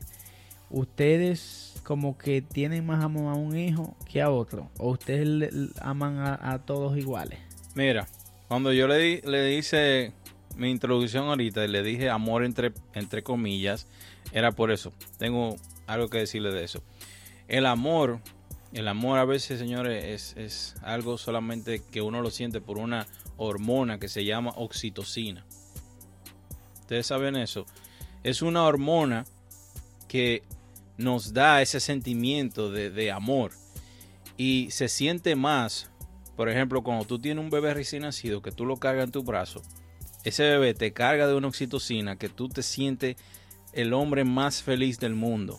[0.68, 4.68] ustedes como que tienen más amor a un hijo que a otro.
[4.78, 7.38] O ustedes aman a, todos iguales.
[7.76, 8.08] Mira,
[8.48, 10.12] cuando yo le, le hice
[10.56, 13.86] mi introducción ahorita y le dije amor entre, entre comillas,
[14.32, 14.92] era por eso.
[15.18, 16.82] Tengo algo que decirle de eso.
[17.48, 18.20] El amor,
[18.72, 23.06] el amor a veces, señores, es, es algo solamente que uno lo siente por una
[23.36, 25.44] hormona que se llama oxitocina.
[26.80, 27.66] Ustedes saben eso.
[28.22, 29.24] Es una hormona
[30.08, 30.42] que
[30.96, 33.52] nos da ese sentimiento de, de amor.
[34.36, 35.90] Y se siente más,
[36.36, 39.22] por ejemplo, cuando tú tienes un bebé recién nacido que tú lo cargas en tu
[39.22, 39.62] brazo,
[40.24, 43.16] ese bebé te carga de una oxitocina que tú te sientes
[43.72, 45.58] el hombre más feliz del mundo.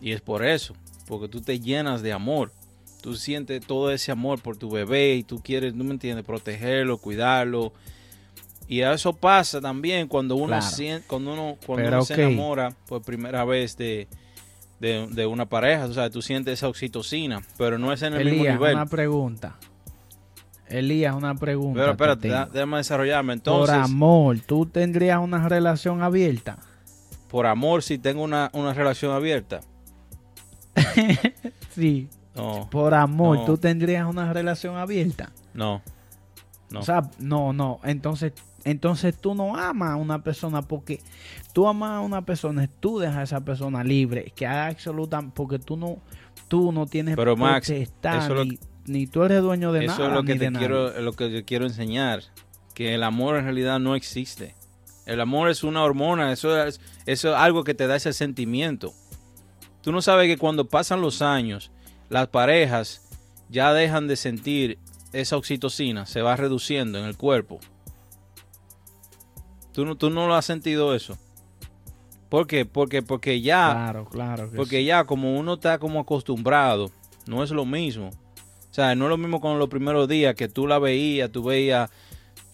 [0.00, 0.74] Y es por eso,
[1.06, 2.52] porque tú te llenas de amor.
[3.00, 6.98] Tú sientes todo ese amor por tu bebé y tú quieres, no me entiendes, protegerlo,
[6.98, 7.72] cuidarlo.
[8.68, 10.58] Y eso pasa también cuando uno,
[11.06, 14.08] cuando uno, cuando se enamora por primera vez de,
[14.80, 15.84] de, una pareja.
[15.84, 18.74] O sea, tú sientes esa oxitocina, pero no es en el mismo nivel.
[18.74, 19.56] una pregunta.
[20.68, 21.80] Elías, una pregunta.
[21.80, 23.34] Pero espérate, déjame desarrollarme.
[23.34, 26.58] Entonces, por amor, ¿tú tendrías una relación abierta?
[27.28, 29.60] Por amor, si tengo una, una relación abierta.
[31.70, 32.08] sí.
[32.70, 35.32] Por amor, ¿tú tendrías una relación abierta?
[35.54, 35.82] No.
[36.70, 36.80] No.
[36.80, 37.80] O sea, no, no.
[37.84, 38.32] Entonces,
[38.64, 41.00] entonces tú no amas a una persona porque
[41.52, 45.58] tú amas a una persona, tú dejas a esa persona libre, que haga absoluta, porque
[45.58, 45.98] tú no,
[46.48, 47.72] tú no tienes Pero Max,
[48.86, 49.94] ni, tú eres dueño de nada.
[49.94, 52.22] Eso es lo que te quiero, lo que yo quiero enseñar,
[52.74, 54.54] que el amor en realidad no existe.
[55.06, 58.92] El amor es una hormona, eso es, eso es algo que te da ese sentimiento.
[59.80, 61.70] Tú no sabes que cuando pasan los años,
[62.10, 63.08] las parejas
[63.48, 64.78] ya dejan de sentir
[65.12, 67.60] esa oxitocina, se va reduciendo en el cuerpo.
[69.72, 71.16] ¿Tú no, tú no lo has sentido eso?
[72.28, 72.64] ¿Por qué?
[72.64, 76.90] Porque, porque ya, claro, claro porque ya como uno está como acostumbrado,
[77.26, 78.08] no es lo mismo.
[78.08, 81.44] O sea, no es lo mismo con los primeros días que tú la veías, tú
[81.44, 81.90] veías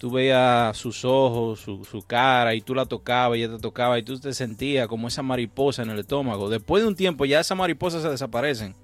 [0.03, 4.03] tú veías sus ojos, su, cara, y tú la tocabas y ella te tocaba, y
[4.03, 6.49] tú te sentías como esa mariposa en el estómago.
[6.49, 8.75] Después de un tiempo ya esas mariposas se desaparecen.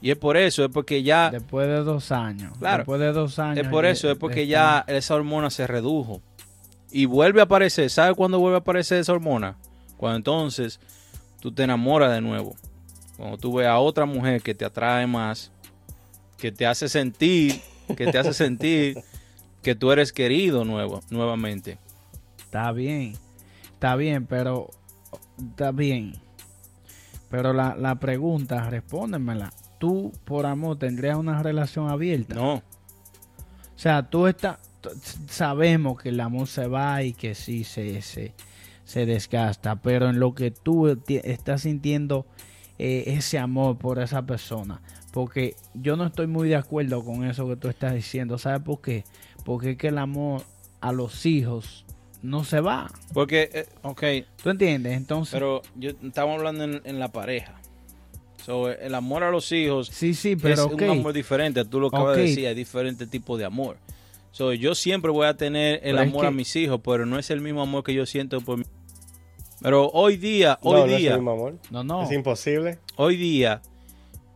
[0.00, 1.30] Y es por eso, es porque ya...
[1.30, 2.58] Después de dos años.
[2.58, 2.78] Claro.
[2.78, 3.64] Después de dos años.
[3.64, 6.22] Es por eso, es porque ya esa hormona se redujo.
[6.90, 7.88] Y vuelve a aparecer.
[7.88, 9.56] ¿Sabes cuándo vuelve a aparecer esa hormona?
[9.96, 10.80] Cuando entonces
[11.38, 12.56] tú te enamoras de nuevo.
[13.16, 15.52] Cuando tú ves a otra mujer que te atrae más,
[16.36, 17.60] que te hace sentir,
[17.96, 19.04] que te hace sentir
[19.68, 21.76] que tú eres querido nuevo, nuevamente.
[22.38, 23.12] Está bien,
[23.74, 24.70] está bien, pero
[25.50, 26.14] está bien.
[27.28, 29.52] Pero la, la pregunta, respóndemela.
[29.78, 32.34] ¿Tú por amor tendrías una relación abierta?
[32.34, 32.54] No.
[32.54, 32.62] O
[33.76, 34.58] sea, tú estás,
[35.28, 38.32] sabemos que el amor se va y que sí se, se,
[38.84, 42.24] se desgasta, pero en lo que tú estás sintiendo
[42.78, 44.80] eh, ese amor por esa persona,
[45.12, 48.80] porque yo no estoy muy de acuerdo con eso que tú estás diciendo, ¿sabes por
[48.80, 49.04] qué?
[49.48, 50.42] Porque es que el amor
[50.82, 51.86] a los hijos
[52.20, 52.90] no se va.
[53.14, 54.02] Porque, eh, ok.
[54.42, 54.94] ¿Tú entiendes?
[54.94, 55.32] Entonces.
[55.32, 57.58] Pero yo estamos hablando en, la pareja.
[58.44, 61.64] So, el amor a los hijos sí, sí, pero es un amor diferente.
[61.64, 63.78] Tú lo acabas de decir, hay diferentes tipos de amor.
[64.32, 67.40] So, yo siempre voy a tener el amor a mis hijos, pero no es el
[67.40, 68.64] mismo amor que yo siento por mi...
[69.62, 70.90] Pero hoy día, hoy día...
[70.90, 71.58] No es el mismo amor.
[71.70, 72.02] No, no.
[72.02, 72.80] Es imposible.
[72.96, 73.62] Hoy día,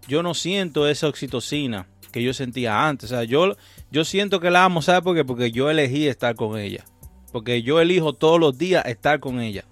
[0.08, 3.10] yo no siento esa oxitocina que yo sentía antes.
[3.10, 3.56] O sea, yo,
[3.90, 5.24] yo siento que la amo, ¿sabes por qué?
[5.24, 6.84] Porque yo elegí estar con ella.
[7.32, 9.64] Porque yo elijo todos los días estar con ella.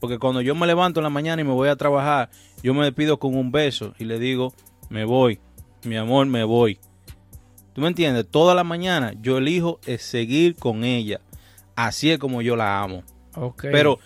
[0.00, 2.30] Porque cuando yo me levanto en la mañana y me voy a trabajar,
[2.62, 4.52] yo me despido con un beso y le digo,
[4.88, 5.38] me voy,
[5.84, 6.80] mi amor, me voy.
[7.72, 8.26] ¿Tú me entiendes?
[8.28, 11.20] Toda la mañana yo elijo seguir con ella.
[11.76, 13.04] Así es como yo la amo.
[13.60, 13.98] Pero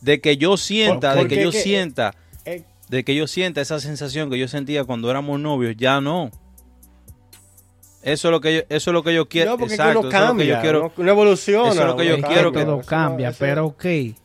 [0.00, 4.30] de que yo sienta, de que yo sienta, eh, de que yo sienta esa sensación
[4.30, 6.30] que yo sentía cuando éramos novios, ya no.
[8.02, 9.52] Eso es lo que yo, eso es lo que yo quiero.
[9.52, 11.68] No, porque Exacto, uno cambia, quiero, una evolución.
[11.68, 13.84] Eso es lo que yo quiero que todo cambia, pero ok.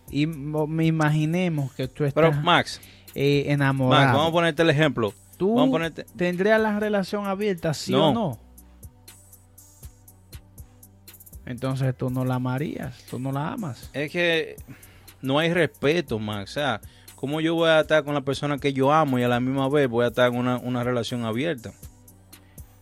[0.10, 2.82] Y me imaginemos que tú estás pero, Max,
[3.14, 4.04] eh, enamorado.
[4.04, 5.14] Max, vamos a ponerte el ejemplo.
[5.38, 6.06] ¿Tú vamos a ponerte...
[6.16, 8.40] tendrías la relación abierta, sí o no?
[11.46, 13.90] Entonces tú no la amarías, tú no la amas.
[13.94, 14.56] Es que
[15.22, 16.52] no hay respeto, Max.
[16.52, 16.82] O sea,
[17.16, 19.70] ¿cómo yo voy a estar con la persona que yo amo y a la misma
[19.70, 21.74] vez voy a estar en una, una relación abierta?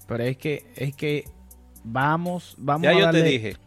[0.07, 1.25] Pero es que, es que
[1.83, 3.57] vamos, vamos ya yo te dije.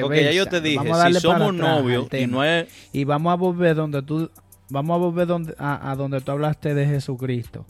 [0.00, 2.68] Porque ya yo te dije, si somos novios y no es...
[2.92, 4.30] Y vamos a volver donde tú,
[4.68, 7.64] vamos a volver donde, a, donde tú hablaste de Jesucristo.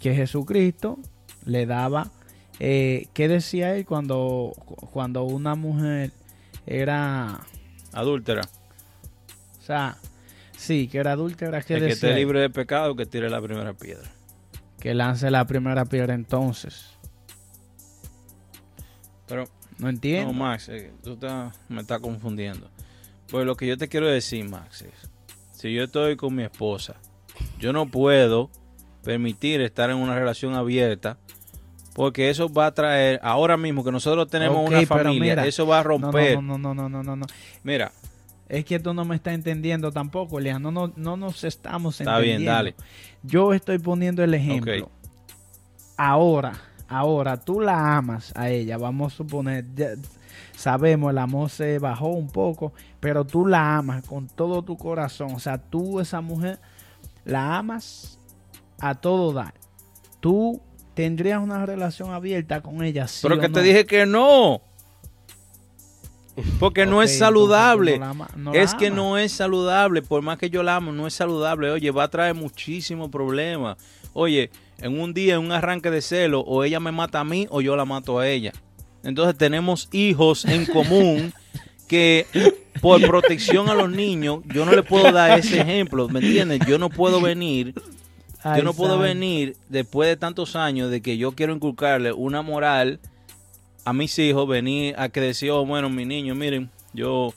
[0.00, 0.98] Que Jesucristo
[1.44, 2.10] le daba,
[2.58, 4.52] eh, ¿qué decía él cuando,
[4.92, 6.12] cuando una mujer
[6.66, 7.40] era
[7.92, 8.42] adúltera?
[9.58, 9.98] O sea,
[10.56, 11.60] sí, que era adúltera.
[11.62, 14.08] ¿qué que esté libre de pecado, que tire la primera piedra.
[14.80, 16.97] Que lance la primera piedra entonces.
[19.28, 20.32] Pero no entiendo.
[20.32, 21.18] No, Max, eh, tú
[21.68, 22.70] me estás confundiendo.
[23.30, 25.10] Pues lo que yo te quiero decir, Max, es,
[25.52, 26.96] si yo estoy con mi esposa,
[27.58, 28.50] yo no puedo
[29.02, 31.18] permitir estar en una relación abierta
[31.98, 35.82] porque eso va a traer, ahora mismo que nosotros tenemos una familia, eso va a
[35.82, 36.40] romper.
[36.40, 37.26] No, no, no, no, no, no,
[37.64, 37.90] Mira.
[38.48, 40.62] Es que tú no me estás entendiendo tampoco, Elian.
[40.62, 42.44] No, no, no nos estamos entendiendo.
[42.44, 42.74] Está bien, dale.
[43.22, 44.90] Yo estoy poniendo el ejemplo.
[45.96, 46.54] Ahora,
[46.88, 49.64] ahora tú la amas a ella, vamos a suponer,
[50.56, 55.32] sabemos, el amor se bajó un poco, pero tú la amas con todo tu corazón.
[55.34, 56.58] O sea, tú esa mujer
[57.24, 58.18] la amas
[58.80, 59.54] a todo dar.
[60.20, 60.60] Tú
[60.94, 63.06] tendrías una relación abierta con ella.
[63.06, 64.62] ¿sí pero que te dije que no.
[66.58, 68.00] Porque no es saludable.
[68.52, 70.02] es que no es saludable.
[70.02, 71.70] Por más que yo la amo, no es saludable.
[71.70, 73.76] Oye, va a traer muchísimos problemas.
[74.12, 77.46] Oye, en un día, en un arranque de celo, o ella me mata a mí
[77.50, 78.52] o yo la mato a ella.
[79.02, 81.32] Entonces tenemos hijos en común
[81.88, 82.26] que
[82.80, 86.60] por protección a los niños, yo no le puedo dar ese ejemplo, ¿me entiendes?
[86.66, 87.74] Yo no puedo venir,
[88.56, 93.00] yo no puedo venir después de tantos años de que yo quiero inculcarle una moral
[93.84, 97.32] a mis hijos, venir a que decía, oh, bueno, mi niño, miren, yo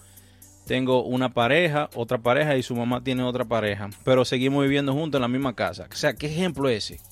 [0.68, 5.18] tengo una pareja, otra pareja y su mamá tiene otra pareja, pero seguimos viviendo juntos
[5.18, 5.88] en la misma casa.
[5.92, 7.11] O sea, ¿qué ejemplo es ese?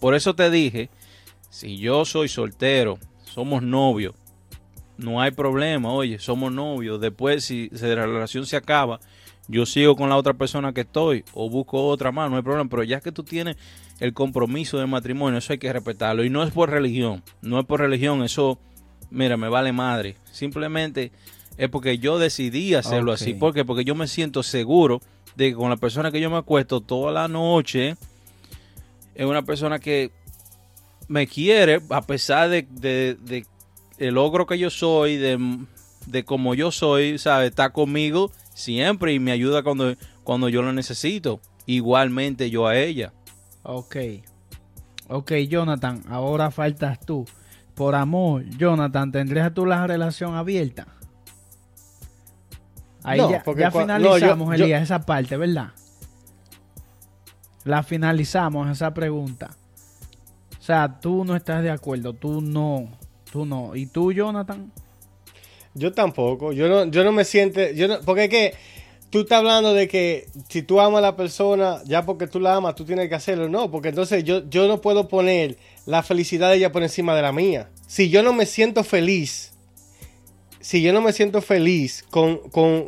[0.00, 0.90] Por eso te dije,
[1.50, 4.14] si yo soy soltero, somos novios,
[4.98, 9.00] no hay problema, oye, somos novios, después si, la relación se acaba,
[9.48, 12.68] yo sigo con la otra persona que estoy o busco otra más, no hay problema,
[12.68, 13.56] pero ya que tú tienes
[14.00, 16.24] el compromiso de matrimonio, eso hay que respetarlo.
[16.24, 18.58] Y no es por religión, no es por religión, eso,
[19.10, 21.12] mira, me vale madre, simplemente
[21.56, 23.64] es porque yo decidí hacerlo así, ¿por qué?
[23.64, 25.00] Porque yo me siento seguro
[25.36, 27.96] de que con la persona que yo me acuesto toda la noche,
[29.16, 30.12] es una persona que
[31.08, 33.46] me quiere a pesar de,
[33.98, 35.58] el logro que yo soy, de,
[36.06, 37.46] de como yo soy, ¿sabe?
[37.46, 41.40] Está conmigo siempre y me ayuda cuando, cuando yo lo necesito.
[41.66, 43.12] Igualmente yo a ella.
[43.62, 43.96] Ok.
[45.08, 47.26] Ok, Jonathan, ahora faltas tú.
[47.74, 50.86] Por amor, Jonathan, ¿tendrías tú la relación abierta?
[53.02, 55.72] Ahí ya, finalizamos, Elías, esa parte, ¿verdad?
[57.66, 59.50] La finalizamos esa pregunta.
[60.58, 62.88] O sea, tú no estás de acuerdo, tú no,
[63.30, 63.74] tú no.
[63.74, 64.72] ¿Y tú, Jonathan?
[65.74, 68.54] Yo tampoco, yo no, yo no me siento, yo porque es que
[69.10, 72.54] tú estás hablando de que si tú amas a la persona, ya porque tú la
[72.54, 73.48] amas, tú tienes que hacerlo.
[73.48, 77.22] No, porque entonces yo, yo no puedo poner la felicidad de ella por encima de
[77.22, 77.68] la mía.
[77.88, 79.55] Si yo no me siento feliz
[80.66, 82.40] si yo no me siento feliz con,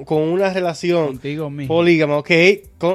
[0.09, 1.21] una relación
[1.69, 2.31] polígama, ok,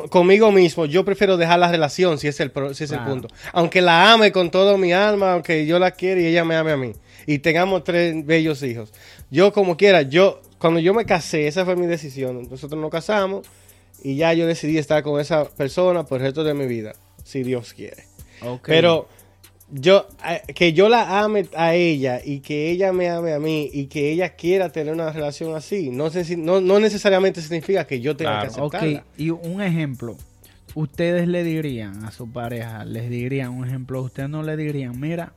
[0.10, 3.30] conmigo mismo, yo prefiero dejar la relación si es el, si es el punto.
[3.54, 6.74] Aunque la ame con todo mi alma, aunque yo la quiera y ella me ame
[6.74, 6.92] a mí.
[7.26, 8.92] Y tengamos tres bellos hijos.
[9.32, 12.46] Yo como quiera, yo, cuando yo me casé, esa fue mi decisión.
[12.52, 13.48] Nosotros nos casamos
[14.04, 16.92] y ya yo decidí estar con esa persona por el resto de mi vida,
[17.24, 18.04] si Dios quiere.
[18.66, 19.08] Pero
[19.72, 20.08] yo
[20.54, 24.12] que yo la ame a ella y que ella me ame a mí y que
[24.12, 28.42] ella quiera tener una relación así, no, sé no, no necesariamente significa que yo tenga
[28.42, 29.00] que aceptarla.
[29.00, 30.18] Ok, y un ejemplo,
[30.76, 35.34] ustedes le dirían a su pareja, les dirían un ejemplo, ustedes no le dirían, mira,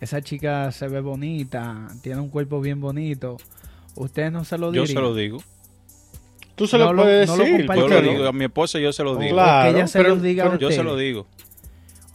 [0.00, 3.36] esa chica se ve bonita, tiene un cuerpo bien bonito,
[3.96, 4.86] ustedes no se lo dirían.
[4.86, 5.42] Yo se lo digo.
[6.54, 7.66] Tú se lo puedes decir.
[7.66, 9.34] yo lo digo, a mi esposa yo se lo digo.
[9.34, 11.26] Claro, que ella se lo diga a Yo se lo digo.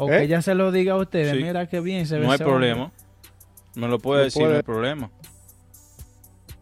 [0.04, 2.26] O que ella se lo diga a ustedes, mira qué bien se ve.
[2.26, 2.92] No hay problema.
[3.76, 5.10] Me lo puede decir, no hay problema.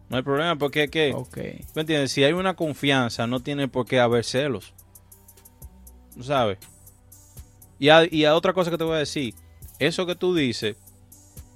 [0.09, 1.65] No hay problema porque es que, okay.
[1.73, 2.11] ¿me entiendes?
[2.11, 4.73] Si hay una confianza, no tiene por qué haber celos.
[6.19, 6.57] ¿Sabes?
[7.79, 9.33] Y a, y a otra cosa que te voy a decir,
[9.79, 10.75] eso que tú dices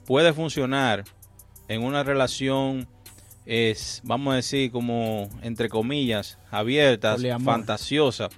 [0.06, 1.04] puede funcionar
[1.67, 2.88] en una relación,
[3.45, 8.30] es, vamos a decir, como entre comillas, abierta, fantasiosa.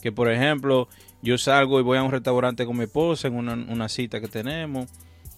[0.00, 0.88] Que por ejemplo,
[1.24, 4.88] yo salgo y voy a un restaurante con mi esposa en una, cita que tenemos,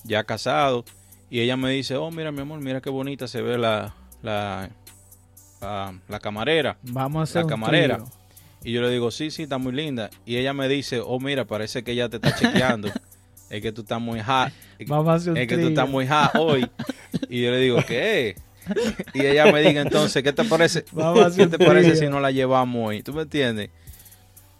[0.03, 0.85] ya casado,
[1.31, 4.69] y ella me dice, oh, mira mi amor, mira qué bonita se ve la, la,
[5.61, 6.77] la, camarera.
[6.83, 8.05] Vamos a hacer la camarera.
[8.65, 10.11] Y yo le digo, sí, sí, está muy linda.
[10.25, 12.89] Y ella me dice, oh, mira, parece que ella te está chequeando.
[13.51, 14.53] es que tú estás muy hot.
[14.89, 16.69] Vamos a hacer Es que tú estás muy hot hoy.
[17.29, 18.35] Y yo le digo, ¿qué?
[19.15, 20.85] y ella me diga entonces, ¿qué te parece?
[21.37, 23.05] ¿Qué te parece si no la llevamos hoy?
[23.05, 23.71] ¿Tú me entiendes?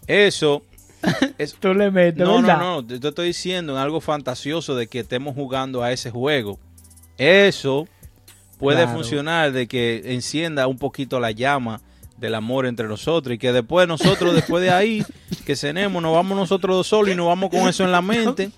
[0.07, 0.63] Eso...
[1.59, 5.35] Tú le metes, no, no, no, te estoy diciendo en algo fantasioso de que estemos
[5.35, 6.59] jugando a ese juego.
[7.17, 7.87] Eso
[8.57, 11.81] puede funcionar de que encienda un poquito la llama
[12.17, 15.05] del amor entre nosotros y que después nosotros, después de ahí,
[15.45, 18.51] que cenemos, nos vamos nosotros dos solos y nos vamos con eso en la mente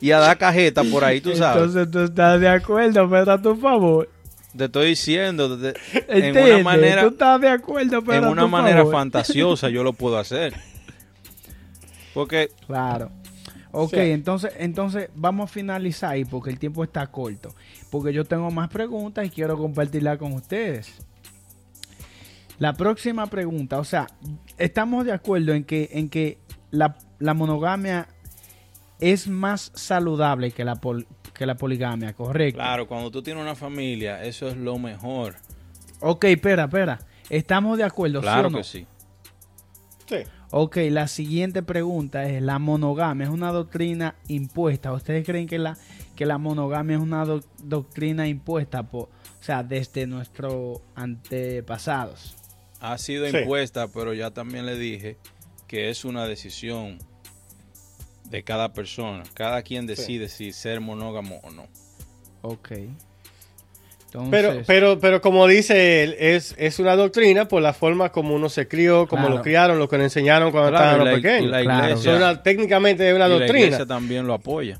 [0.00, 1.62] y a dar cajeta por ahí, tú sabes.
[1.62, 4.08] Entonces tú estás de acuerdo, pero a tu favor.
[4.56, 5.58] Te estoy diciendo,
[6.08, 10.18] en una manera, tú estás de acuerdo, pero en una manera fantasiosa yo lo puedo
[10.18, 10.54] hacer.
[12.14, 13.10] Porque claro.
[13.76, 17.54] Ok, entonces, entonces vamos a finalizar ahí porque el tiempo está corto.
[17.90, 21.04] Porque yo tengo más preguntas y quiero compartirlas con ustedes.
[22.60, 24.06] La próxima pregunta, o sea,
[24.58, 26.38] estamos de acuerdo en que, en que
[26.70, 26.94] la,
[27.34, 28.06] monogamia
[29.00, 30.80] es más saludable que la,
[31.34, 32.58] que la poligamia, ¿correcto?
[32.58, 35.34] Claro, cuando tú tienes una familia, eso es lo mejor.
[35.98, 37.00] Ok, espera, espera.
[37.28, 38.20] ¿Estamos de acuerdo?
[38.20, 38.86] Claro ¿sí que sí.
[40.06, 40.30] Sí.
[40.56, 44.92] Ok, la siguiente pregunta es, ¿la monogamia es una doctrina impuesta?
[44.92, 45.76] ¿Ustedes creen que la,
[46.14, 47.24] que la monogamia es una
[47.64, 52.36] doctrina impuesta, por, o sea, desde nuestros antepasados?
[52.78, 55.16] ha sido impuesta, pero ya también le dije
[55.66, 56.98] que es una decisión
[58.30, 59.24] de cada persona.
[59.32, 61.66] Cada quien decide si ser monógamo o no.
[62.42, 62.72] Ok.
[64.30, 68.48] Pero, pero, pero como dice él, es, es una doctrina por la forma como uno
[68.48, 71.50] se crió, como lo criaron, lo que le enseñaron cuando estaban pequeños.
[71.50, 73.52] La iglesia, técnicamente es una doctrina.
[73.52, 74.78] La iglesia también lo apoya.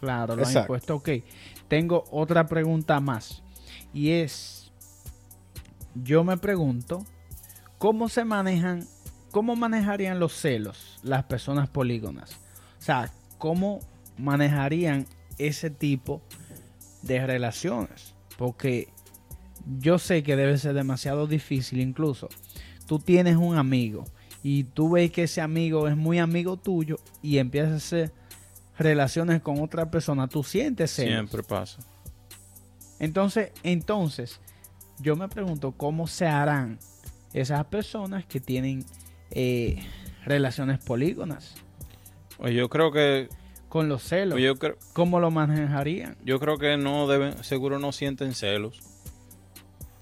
[0.00, 0.96] Claro, lo han impuesto.
[0.96, 1.10] Ok.
[1.68, 3.42] Tengo otra pregunta más.
[3.92, 4.60] Y es
[5.94, 7.04] yo me pregunto
[7.78, 8.86] cómo se manejan,
[9.30, 12.32] cómo manejarían los celos las personas polígonas.
[12.78, 13.80] O sea, cómo
[14.16, 15.06] manejarían
[15.38, 16.39] ese tipo de
[17.02, 18.14] relaciones.
[18.38, 18.88] Porque
[19.78, 22.28] yo sé que debe ser demasiado difícil incluso.
[22.86, 24.04] Tú tienes un amigo
[24.42, 28.12] y tú ves que ese amigo es muy amigo tuyo y empiezas a hacer
[28.78, 31.12] relaciones con otra persona, tú sientes celos.
[31.12, 31.80] Siempre pasa.
[32.98, 34.40] Entonces, entonces,
[34.98, 36.78] yo me pregunto cómo se harán
[37.32, 38.84] esas personas que tienen
[39.30, 39.82] eh,
[40.24, 41.54] relaciones polígonas.
[42.38, 43.28] Pues yo creo que
[43.70, 44.34] con los celos.
[44.34, 46.16] Pues yo creo, ¿Cómo lo manejarían?
[46.24, 48.80] Yo creo que no deben, seguro no sienten celos.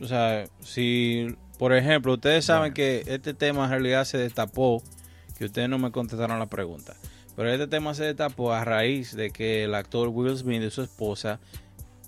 [0.01, 4.83] O sea, si, por ejemplo, ustedes saben que este tema en realidad se destapó,
[5.37, 6.97] que ustedes no me contestaron la pregunta,
[7.37, 10.83] pero este tema se destapó a raíz de que el actor Will Smith y su
[10.83, 11.39] esposa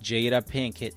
[0.03, 0.95] Jada Pinkett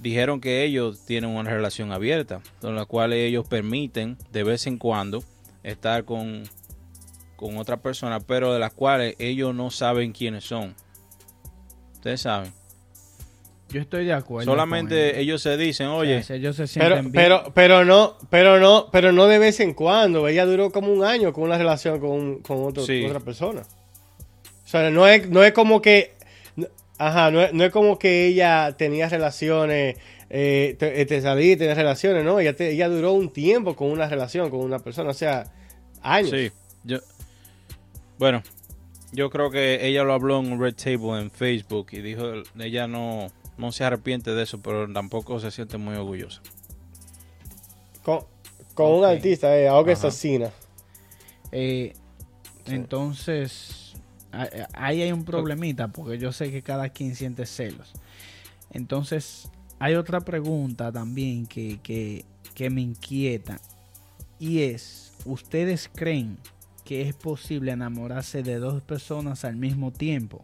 [0.00, 4.78] dijeron que ellos tienen una relación abierta, con la cual ellos permiten de vez en
[4.78, 5.22] cuando
[5.62, 6.44] estar con,
[7.44, 10.74] con otra persona, pero de las cuales ellos no saben quiénes son.
[11.92, 12.50] Ustedes saben.
[13.68, 14.50] Yo estoy de acuerdo.
[14.50, 19.26] Solamente ellos se dicen, oye, ellos se pero, pero, pero no, pero no, pero no
[19.26, 20.26] de vez en cuando.
[20.26, 23.60] Ella duró como un año con una relación con, con otra persona.
[23.60, 26.14] O sea, no es, no es como que
[26.96, 29.96] Ajá, no es, como que ella tenía relaciones,
[30.30, 32.38] eh, te, te salí y tenía relaciones, ¿no?
[32.38, 35.52] Ella, ella duró un tiempo con una relación, con una persona, o sea,
[36.00, 36.30] años.
[36.30, 36.52] Sí,
[36.84, 37.00] yo,
[38.18, 38.42] bueno,
[39.12, 42.24] yo creo que ella lo habló en un Red Table en Facebook y dijo,
[42.58, 46.40] ella no, no se arrepiente de eso, pero tampoco se siente muy orgullosa.
[48.02, 48.20] Con,
[48.74, 50.50] con un artista, eh, Augusta Asesina.
[51.52, 51.92] Eh,
[52.66, 53.84] entonces
[54.72, 57.92] ahí hay un problemita porque yo sé que cada quien siente celos.
[58.70, 63.60] Entonces, hay otra pregunta también que, que, me inquieta
[64.38, 66.38] y es, ¿ustedes creen
[66.84, 70.42] que es posible enamorarse de dos personas al mismo tiempo?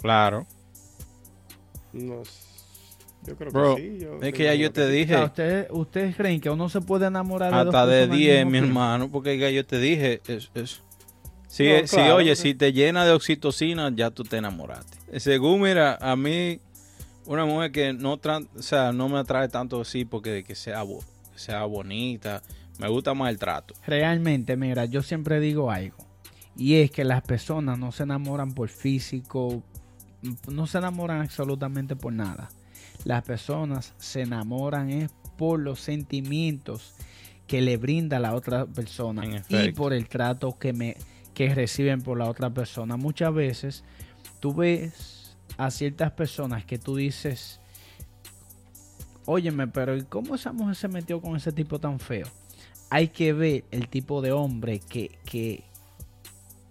[0.00, 0.46] Claro.
[1.92, 4.06] yo creo que sí.
[4.26, 5.22] es que ya yo te dije.
[5.22, 8.04] ¿ustedes, ¿ustedes, creen que uno se puede enamorar de Hasta dos personas?
[8.04, 10.20] Hasta de 10, mi hermano, porque ya yo te dije.
[10.26, 10.82] Es,
[11.54, 11.70] Sí,
[12.12, 15.20] oye, si te llena de oxitocina, ya tú te enamoraste.
[15.20, 16.58] Según, mira, a mí,
[17.26, 20.82] una mujer que no, o sea, no me atrae tanto así porque que sea,
[21.36, 22.42] sea bonita,
[22.78, 23.74] me gusta más el trato.
[23.86, 25.96] Realmente, mira, yo siempre digo algo.
[26.56, 29.62] Y es que las personas no se enamoran por físico,
[30.48, 32.48] no se enamoran absolutamente por nada.
[33.04, 36.94] Las personas se enamoran es por los sentimientos
[37.46, 40.96] que le brinda la otra persona y por el trato que me
[41.34, 42.96] que reciben por la otra persona.
[42.96, 43.84] Muchas veces
[44.38, 47.60] tú ves a ciertas personas que tú dices,
[49.26, 52.28] óyeme, pero ¿cómo esa mujer se metió con ese tipo tan feo?
[52.90, 55.64] Hay que ver el tipo de hombre que, que,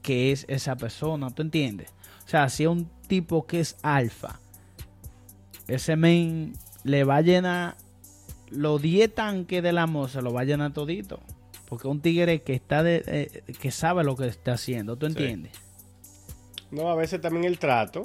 [0.01, 1.89] que es esa persona, ¿tú entiendes?
[2.25, 4.39] O sea, si es un tipo que es alfa,
[5.67, 6.53] ese men
[6.83, 7.75] le va a llenar
[8.49, 11.19] los 10 tanques del amor, se lo va a llenar todito.
[11.67, 15.53] Porque un tigre que está de, eh, que sabe lo que está haciendo, ¿tú entiendes?
[16.71, 18.03] No, a veces también el trato.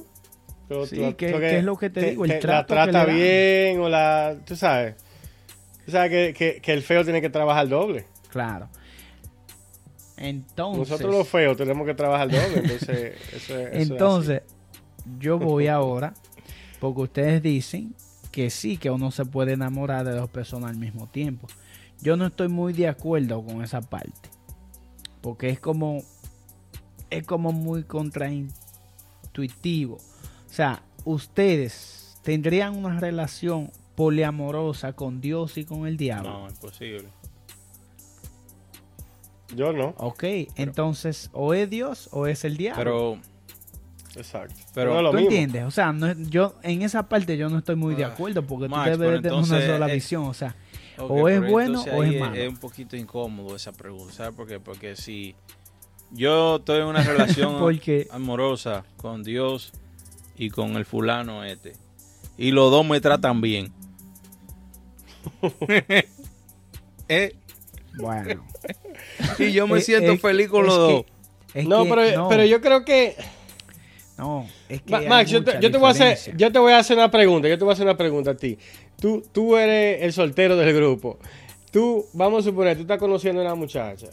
[0.86, 2.74] sí, que, es lo que te, digo, el trato.
[2.74, 4.36] La trata bien o la.
[4.46, 4.94] Tú sabes.
[5.88, 8.04] Tú sabes que, el feo tiene que trabajar doble.
[8.28, 8.68] Claro.
[10.18, 10.90] Entonces.
[10.90, 12.58] Nosotros los feos tenemos que trabajar doble.
[12.58, 13.16] Entonces,
[13.72, 14.42] entonces
[15.18, 16.12] yo voy ahora.
[16.78, 17.94] Porque ustedes dicen
[18.30, 21.48] que sí, que uno se puede enamorar de dos personas al mismo tiempo.
[22.02, 24.28] Yo no estoy muy de acuerdo con esa parte.
[25.22, 26.02] Porque es como.
[27.08, 29.94] Es como muy contraintuitivo.
[29.94, 36.30] O sea, ustedes tendrían una relación poliamorosa con Dios y con el diablo.
[36.30, 37.08] No, imposible.
[39.56, 39.92] Yo no.
[39.96, 40.22] Ok,
[40.54, 42.78] entonces o es Dios o es el diablo.
[42.78, 43.18] Pero
[44.14, 44.54] Exacto.
[44.72, 45.64] Pero no ¿Tú entiendes?
[45.64, 45.92] O sea,
[46.30, 49.66] yo en esa parte yo no estoy muy de acuerdo porque tú debes tener una
[49.66, 50.26] sola visión.
[50.26, 50.54] O sea,
[50.96, 52.36] o es bueno o es malo.
[52.36, 54.14] Es un poquito incómodo esa pregunta.
[54.14, 54.60] ¿Sabes por qué?
[54.60, 55.34] Porque si
[56.12, 57.56] yo estoy en una relación
[58.12, 59.72] amorosa con Dios
[60.36, 61.72] y con el fulano este
[62.38, 63.72] y los dos me tratan bien.
[67.08, 67.34] eh,
[67.96, 68.44] bueno.
[69.38, 71.04] y yo me siento feliz con los dos.
[71.66, 73.16] no, pero, pero yo creo que
[74.18, 75.08] no, es que.
[75.08, 77.48] Max, yo te, voy a hacer, yo te voy a hacer una pregunta.
[77.48, 78.58] Yo te voy a hacer una pregunta a ti.
[79.00, 81.18] Tú, tú eres el soltero del grupo.
[81.70, 84.08] Tú, vamos a suponer, tú estás conociendo a una muchacha.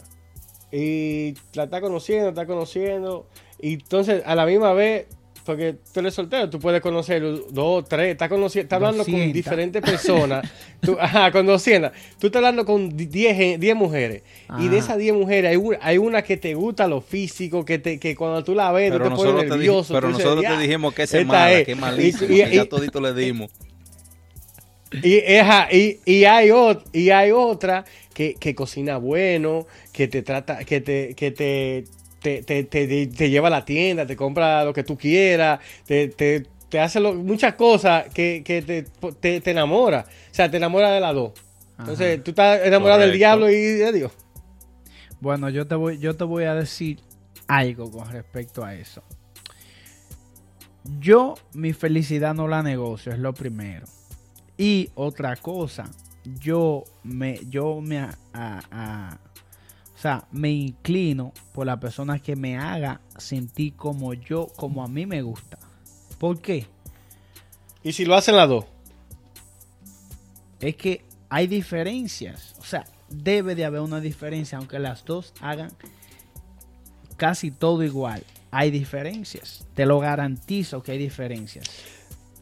[0.71, 3.27] Y la estás conociendo, estás conociendo.
[3.59, 5.07] Y entonces, a la misma vez,
[5.45, 7.21] porque tú eres soltero, tú puedes conocer
[7.51, 10.49] dos, tres, estás, conociendo, estás hablando con diferentes personas.
[10.81, 11.91] tú, ajá, con 200.
[12.19, 14.23] Tú estás hablando con 10, 10 mujeres.
[14.59, 17.77] Y de esas 10 mujeres hay una, hay una que te gusta lo físico, que,
[17.77, 19.93] te, que cuando tú la ves, pero tú te pones nervioso.
[19.93, 23.51] pero nosotros te dijimos que es mala, que es malísimo, y, ya todito le dimos.
[25.03, 26.51] Y, y, y, hay,
[26.91, 27.85] y hay otra
[28.15, 31.85] que, que cocina bueno, que te trata, que te, que te
[32.25, 36.45] te, lleva a la tienda, te compra lo que tú quieras, te,
[36.79, 40.05] hace muchas cosas que, te, te, enamora.
[40.07, 41.31] O sea, te enamora de las dos.
[41.77, 44.11] Entonces, tú estás enamorado del diablo y de Dios.
[45.19, 46.99] Bueno, yo te voy, yo te voy a decir
[47.47, 49.03] algo con respecto a eso.
[50.99, 53.85] Yo mi felicidad no la negocio, es lo primero.
[54.57, 55.89] Y otra cosa,
[56.23, 59.17] yo me, yo me a,
[60.05, 65.07] sea, me inclino por la persona que me haga sentir como yo, como a mí
[65.07, 65.57] me gusta.
[66.19, 66.67] ¿Por qué?
[67.83, 68.65] ¿Y si lo hacen las dos?
[70.59, 72.55] Es que hay diferencias.
[72.59, 75.71] O sea, debe de haber una diferencia, aunque las dos hagan
[77.17, 78.23] casi todo igual.
[78.51, 79.67] Hay diferencias.
[79.73, 81.65] Te lo garantizo que hay diferencias.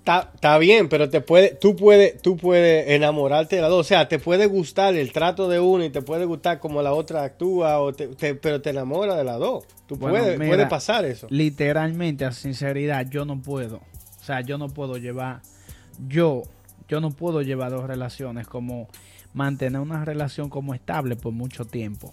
[0.05, 3.79] Está bien, pero te puede, tú puedes, tú puedes enamorarte de la dos.
[3.79, 6.93] O sea, te puede gustar el trato de uno y te puede gustar como la
[6.93, 7.93] otra actúa, o
[8.41, 9.63] pero te enamora de la dos.
[9.87, 11.27] Tú puedes, puede pasar eso.
[11.29, 13.77] Literalmente, a sinceridad, yo no puedo.
[13.77, 15.41] O sea, yo no puedo llevar,
[16.09, 16.43] yo,
[16.89, 18.89] yo no puedo llevar dos relaciones como
[19.33, 22.11] mantener una relación como estable por mucho tiempo.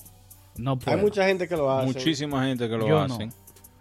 [0.56, 0.96] No puedo.
[0.96, 1.86] Hay mucha gente que lo hace.
[1.86, 3.30] Muchísima gente que lo hace.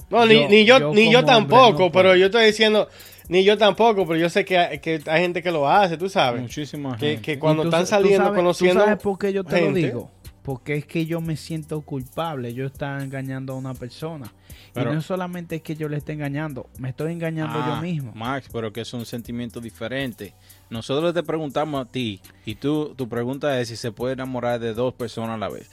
[0.10, 0.26] No.
[0.26, 2.88] ni, yo, ni yo tampoco, pero yo estoy diciendo,
[3.30, 6.10] ni yo tampoco, pero yo sé que hay, que hay gente que lo hace, tú
[6.10, 6.42] sabes.
[6.42, 7.22] Muchísima gente.
[7.22, 8.82] Que cuando están saliendo, conociendo.
[8.82, 10.12] ¿Tú sabes por qué yo te lo digo?
[10.42, 12.56] Porque es que yo me siento culpable.
[12.56, 14.34] Yo estoy engañando a una persona.
[14.76, 18.14] y no solamente es que yo le esté engañando, me estoy engañando yo ah, mismo.
[18.16, 20.34] Max, pero que es un sentimiento diferente.
[20.72, 24.74] Nosotros te preguntamos a ti y tú, tu pregunta es si se puede enamorar de
[24.74, 25.70] dos personas a la vez.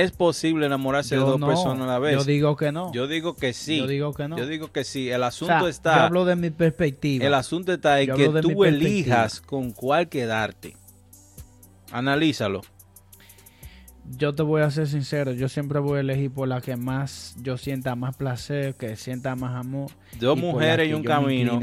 [0.00, 2.16] ¿Es posible enamorarse de dos personas a la vez?
[2.16, 2.92] Yo digo que no.
[2.92, 3.78] Yo digo que sí.
[3.78, 4.38] Yo digo que no.
[4.38, 5.10] Yo digo que sí.
[5.10, 5.96] El asunto está.
[5.96, 7.26] Yo hablo de mi perspectiva.
[7.26, 10.76] El asunto está en que tú elijas con cuál quedarte.
[11.90, 12.62] Analízalo.
[14.16, 17.36] Yo te voy a ser sincero, yo siempre voy a elegir por la que más
[17.40, 19.90] yo sienta más placer, que sienta más amor.
[20.18, 21.60] Dos mujeres y un camino.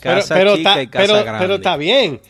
[0.00, 1.38] Casa pero, chica y casa grande.
[1.40, 2.20] pero está bien.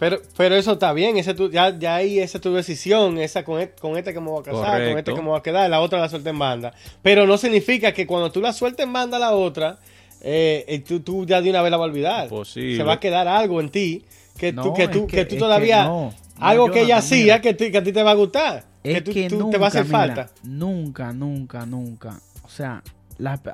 [0.00, 3.44] Pero, pero eso está bien, ese tu, ya, ya ahí esa es tu decisión, esa
[3.44, 5.42] con, e, con este que me voy a casar, con este que me voy a
[5.42, 6.72] quedar, la otra la suelta en banda.
[7.02, 9.78] Pero no significa que cuando tú la sueltes en banda a la otra,
[10.22, 12.30] eh, tú, tú, ya de una vez la vas a olvidar.
[12.46, 14.06] Se va a quedar algo en ti
[14.38, 15.90] que tú, que tú, que, tú todavía,
[16.38, 19.58] algo que ella hacía que, que, a ti te va a gustar, que, tú, te
[19.58, 20.30] va a hacer falta.
[20.42, 22.18] Nunca, nunca, nunca.
[22.42, 22.82] O sea,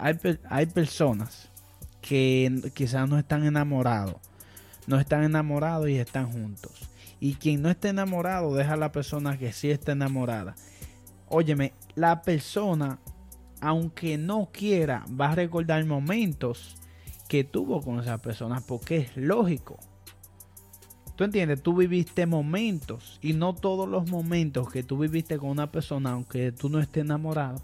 [0.00, 0.14] hay,
[0.48, 1.48] hay personas
[2.00, 4.14] que quizás no están enamorados
[4.86, 6.88] no están enamorados y están juntos.
[7.20, 10.54] Y quien no esté enamorado deja a la persona que sí está enamorada.
[11.28, 12.98] Óyeme, la persona,
[13.60, 16.76] aunque no quiera, va a recordar momentos
[17.28, 19.78] que tuvo con esa persona porque es lógico.
[21.16, 25.72] Tú entiendes, tú viviste momentos y no todos los momentos que tú viviste con una
[25.72, 27.62] persona, aunque tú no estés enamorado,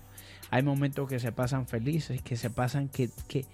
[0.51, 3.45] hay momentos que se pasan felices, que se pasan que, que,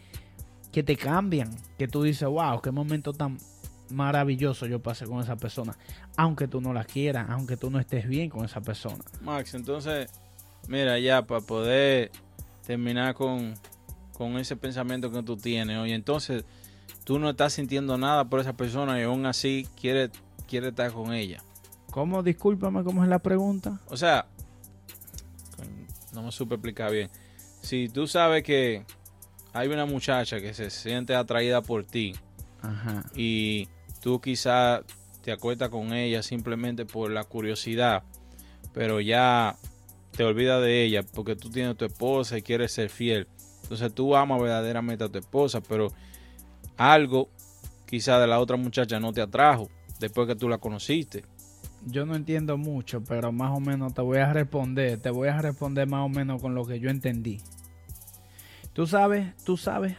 [0.71, 3.39] que te cambian, que tú dices, wow, qué momento tan
[3.91, 5.77] maravilloso yo pasé con esa persona,
[6.17, 9.05] aunque tú no la quieras, aunque tú no estés bien con esa persona.
[9.23, 10.11] Max, entonces,
[10.69, 12.11] mira, ya para poder
[12.67, 13.55] terminar con,
[14.13, 16.45] con ese pensamiento que tú tienes, oye, entonces
[17.05, 20.11] tú no estás sintiendo nada por esa persona y aún así quiere,
[20.47, 21.43] quiere estar con ella.
[21.91, 22.23] ¿Cómo?
[22.23, 23.81] Discúlpame, ¿cómo es la pregunta?
[23.89, 24.27] O sea,
[26.13, 27.11] no me supe explicar bien.
[27.63, 28.85] Si tú sabes que
[29.53, 32.15] hay una muchacha que se siente atraída por ti
[33.15, 33.69] y
[34.01, 34.83] tú quizás
[35.23, 38.03] te acuestas con ella simplemente por la curiosidad,
[38.73, 39.57] pero ya
[40.17, 43.29] te olvidas de ella porque tú tienes tu esposa y quieres ser fiel.
[43.63, 45.93] Entonces tú amas verdaderamente a tu esposa, pero
[46.77, 47.29] algo
[47.87, 49.69] quizá de la otra muchacha no te atrajo
[49.99, 51.25] después que tú la conociste.
[51.87, 55.41] Yo no entiendo mucho, pero más o menos te voy a responder, te voy a
[55.41, 57.41] responder más o menos con lo que yo entendí.
[58.73, 59.97] Tú sabes, tú sabes,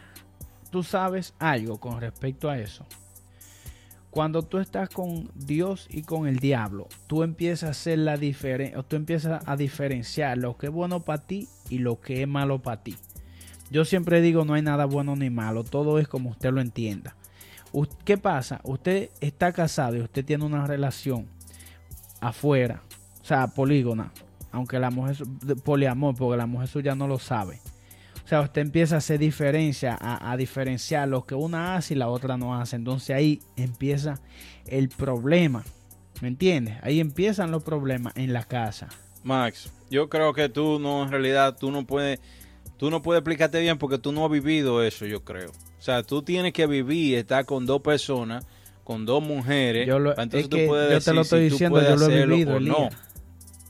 [0.70, 2.86] tú sabes algo con respecto a eso.
[4.10, 8.82] Cuando tú estás con Dios y con el diablo, tú empiezas a hacer la diferencia,
[8.82, 12.60] tú empiezas a diferenciar lo que es bueno para ti y lo que es malo
[12.60, 12.96] para ti.
[13.70, 17.14] Yo siempre digo, no hay nada bueno ni malo, todo es como usted lo entienda.
[18.04, 18.60] ¿Qué pasa?
[18.64, 21.28] Usted está casado y usted tiene una relación
[22.20, 22.82] afuera,
[23.22, 24.12] o sea, polígona,
[24.50, 25.18] aunque la mujer
[25.62, 27.60] poliamor, porque la mujer suya no lo sabe.
[28.30, 31.96] O sea, usted empieza a hacer diferencia, a, a, diferenciar lo que una hace y
[31.96, 32.76] la otra no hace.
[32.76, 34.20] Entonces ahí empieza
[34.66, 35.64] el problema.
[36.20, 36.76] ¿Me entiendes?
[36.82, 38.86] Ahí empiezan los problemas en la casa.
[39.24, 42.20] Max, yo creo que tú no, en realidad, tú no puedes
[42.76, 45.50] tú no puedes explicarte bien porque tú no has vivido eso, yo creo.
[45.50, 48.46] O sea, tú tienes que vivir, estar con dos personas,
[48.84, 49.88] con dos mujeres.
[49.88, 52.90] Yo entonces tú puedes yo te lo estoy diciendo, yo lo he vivido, no.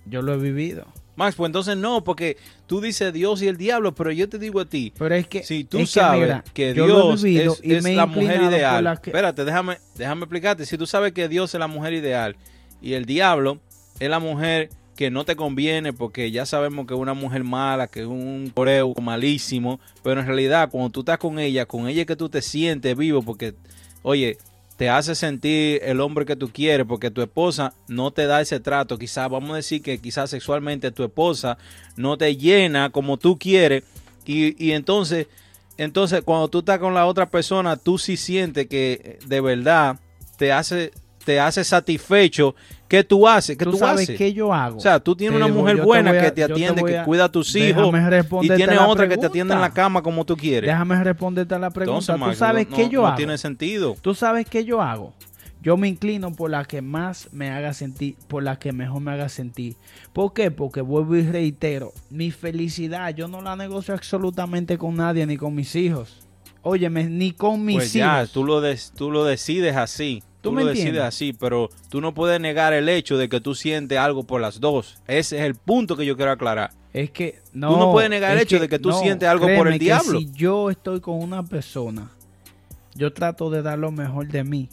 [0.05, 0.87] Yo lo he vivido.
[1.17, 2.37] Max, pues entonces no, porque
[2.67, 5.43] tú dices Dios y el diablo, pero yo te digo a ti, pero es que
[5.43, 10.87] si tú sabes que, Dios es, la mujer ideal, espérate, déjame, déjame explicarte, si tú
[10.87, 12.37] sabes que Dios es la mujer ideal
[12.81, 13.59] y el diablo
[13.99, 17.87] es la mujer que no te conviene porque ya sabemos que es una mujer mala,
[17.87, 22.03] que es un coreo malísimo, pero en realidad cuando tú estás con ella, con ella
[22.03, 23.55] es que tú te sientes vivo porque,
[24.03, 24.37] oye,
[24.81, 28.61] te hace sentir el hombre que tú quieres porque tu esposa no te da ese
[28.61, 31.59] trato, quizás vamos a decir que quizás sexualmente tu esposa
[31.97, 33.85] no te llena como tú quieres.
[34.25, 35.27] Y, y entonces,
[35.77, 40.01] entonces cuando tú estás con la otra persona, tú sí sientes que de verdad
[40.39, 40.93] te hace
[41.25, 42.55] te hace satisfecho,
[42.89, 43.57] ¿qué tú haces?
[43.57, 44.19] ¿Qué tú, sabes haces?
[44.19, 44.79] qué yo hago.
[44.79, 47.93] O sea, tú tienes una mujer buena que te atiende, que cuida a tus hijos
[48.43, 50.69] y tienes otra que te atiende en la cama como tú quieres.
[50.69, 52.17] Déjame responderte a la pregunta.
[52.17, 53.11] ¿Tú sabes qué yo hago?
[53.11, 53.97] No tiene sentido.
[54.01, 55.15] ¿Tú sabes qué yo hago?
[55.63, 59.13] Yo me inclino por la que más me haga sentir, por la que mejor me
[59.13, 59.77] haga sentir.
[60.15, 60.51] ¿Por qué?
[60.51, 65.55] Porque vuelvo y reitero, mi felicidad yo no la negocio absolutamente con nadie ni con
[65.55, 66.27] mis hijos.
[66.63, 68.63] Óyeme, ni con mis pues ya, Tú lo,
[68.97, 70.23] tú lo decides así.
[70.41, 73.99] Tú, lo decides así, pero tú no puedes negar el hecho de que tú sientes
[73.99, 74.99] algo por las dos.
[75.07, 76.71] Ese es el punto que yo quiero aclarar.
[76.93, 77.75] Es que no.
[77.75, 80.19] Tú no puedes negar el hecho de que tú sientes algo por el diablo.
[80.19, 82.11] Si yo estoy con una persona,
[82.95, 84.69] yo trato de dar lo mejor de mí.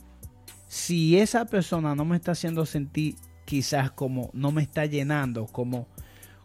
[0.67, 3.15] Si esa persona no me está haciendo sentir
[3.45, 5.87] quizás como no me está llenando como,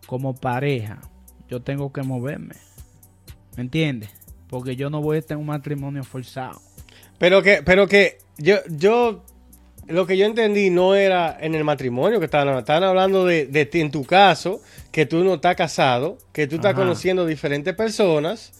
[0.07, 1.01] como pareja,
[1.49, 2.55] yo tengo que moverme.
[3.57, 4.11] ¿Me entiendes?
[4.49, 6.61] Porque yo no voy a estar en un matrimonio forzado.
[7.19, 9.25] Pero que, pero que yo, yo,
[9.87, 13.67] lo que yo entendí no era en el matrimonio que estaban, estaban hablando de, de
[13.67, 14.61] ti, en tu caso,
[14.93, 18.53] que tú no estás casado, que tú estás conociendo diferentes personas,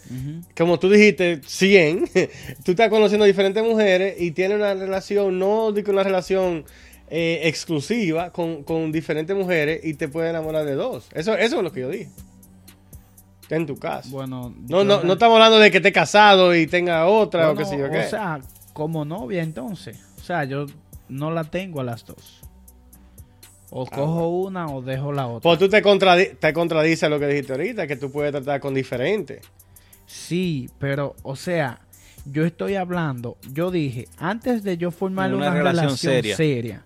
[0.57, 2.09] como tú dijiste, 100,
[2.65, 6.65] tú estás conociendo diferentes mujeres y tienes una relación, no digo una relación
[7.11, 11.09] eh, exclusiva con, con, diferentes mujeres y te puedes enamorar de dos.
[11.13, 12.09] Eso, eso es lo que yo dije.
[13.51, 14.09] En tu caso.
[14.09, 17.67] Bueno, no, no, no estamos hablando de que esté casado y tenga otra o qué
[17.67, 17.99] sé yo qué.
[17.99, 18.41] O sea,
[18.73, 19.99] como novia entonces.
[20.19, 20.67] O sea, yo
[21.09, 22.41] no la tengo a las dos.
[23.71, 25.41] O ah, cojo una o dejo la otra.
[25.49, 29.41] Pues tú te, te contradices lo que dijiste ahorita, que tú puedes tratar con diferentes.
[30.07, 31.81] Sí, pero, o sea,
[32.27, 36.85] yo estoy hablando, yo dije, antes de yo formar una, relación, seria.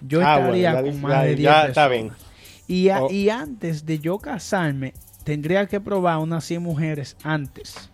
[0.00, 2.18] yo ah, estaría con más de 10 personas.
[2.66, 3.10] Y, oh.
[3.10, 4.94] y antes de yo casarme,
[5.24, 7.90] tendría que probar unas 100 mujeres antes.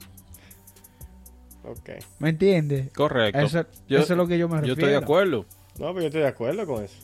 [1.71, 1.91] Ok.
[2.19, 2.93] ¿Me entiendes?
[2.93, 3.41] Correcto.
[3.41, 4.75] Eso, es lo que yo me refiero.
[4.75, 5.47] Yo estoy de acuerdo.
[5.79, 6.97] No, pero yo estoy de acuerdo con eso.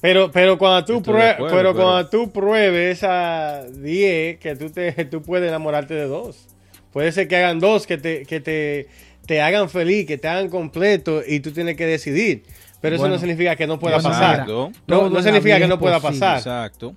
[0.00, 5.22] Pero, pero cuando tú pruebes, pero, cuando tú pruebes esa 10, que tú te, tú
[5.22, 6.46] puedes enamorarte de dos.
[6.92, 8.88] Puede ser que hagan dos que te, que te,
[9.26, 12.44] te hagan feliz, que te hagan completo y tú tienes que decidir.
[12.80, 14.46] Pero eso no significa que no pueda pasar.
[14.46, 16.38] No, no significa que no pueda pasar.
[16.38, 16.94] Exacto.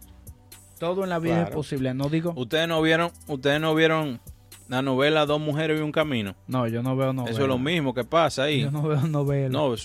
[0.78, 2.34] Todo en la vida es posible, no digo.
[2.36, 4.20] Ustedes no vieron, ustedes no vieron
[4.72, 6.34] la novela Dos mujeres y un camino.
[6.48, 7.32] No, yo no veo novela.
[7.32, 8.62] Eso es lo mismo que pasa ahí.
[8.62, 9.50] Yo no veo novela.
[9.50, 9.76] No,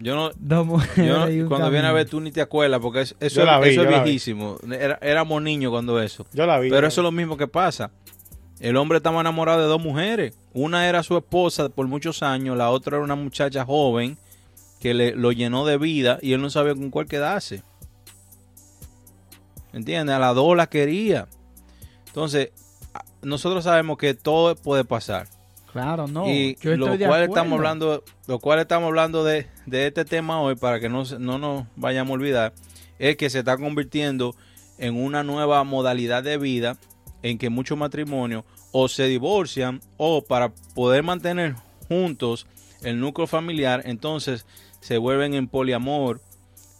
[0.00, 0.30] yo no.
[0.36, 4.56] Dos mujeres cuando viene a ver tú ni te acuerdas porque eso, eso es viejísimo.
[4.68, 6.26] Era, éramos niños cuando eso.
[6.32, 6.70] Yo la vi.
[6.70, 7.92] Pero eso es lo mismo que pasa.
[8.58, 10.36] El hombre estaba enamorado de dos mujeres.
[10.52, 14.18] Una era su esposa por muchos años, la otra era una muchacha joven
[14.80, 17.62] que le, lo llenó de vida y él no sabía con cuál quedarse.
[19.72, 20.16] ¿Entiendes?
[20.16, 21.28] A la dos la quería.
[22.06, 22.50] Entonces,
[23.26, 25.26] nosotros sabemos que todo puede pasar.
[25.72, 26.28] Claro, no.
[26.28, 30.88] Y lo cual estamos hablando, lo cual estamos hablando de, este tema hoy para que
[30.88, 32.54] no, no nos vayamos a olvidar,
[33.00, 34.36] es que se está convirtiendo
[34.78, 36.78] en una nueva modalidad de vida
[37.22, 41.56] en que muchos matrimonios o se divorcian o para poder mantener
[41.88, 42.46] juntos
[42.82, 44.46] el núcleo familiar, entonces
[44.80, 46.20] se vuelven en poliamor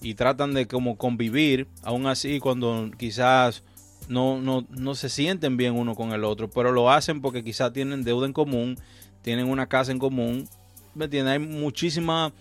[0.01, 3.65] y tratan de como convivir, aún así cuando quizás
[4.09, 7.73] no, no, no se sienten bien uno con el otro, pero lo hacen porque quizás
[7.73, 8.79] tienen deuda en común,
[9.23, 10.49] tienen una casa en común,
[10.95, 11.33] ¿me entiendes?
[11.33, 12.33] Hay muchísimas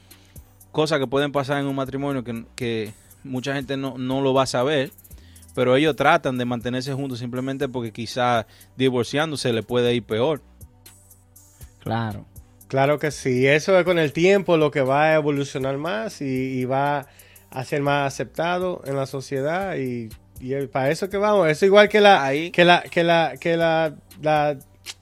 [0.72, 2.94] cosas que pueden pasar en un matrimonio que, que
[3.24, 4.92] mucha gente no, no lo va a saber
[5.56, 8.46] pero ellos tratan de mantenerse juntos simplemente porque quizás
[8.76, 10.42] divorciándose le puede ir peor.
[11.80, 12.26] Claro.
[12.68, 16.66] Claro que sí, eso es con el tiempo lo que va a evolucionar más y,
[16.66, 17.08] va
[17.52, 20.10] a ser más aceptado en la sociedad y,
[20.72, 24.58] para eso que vamos, es igual que la, que la, que la, que la, la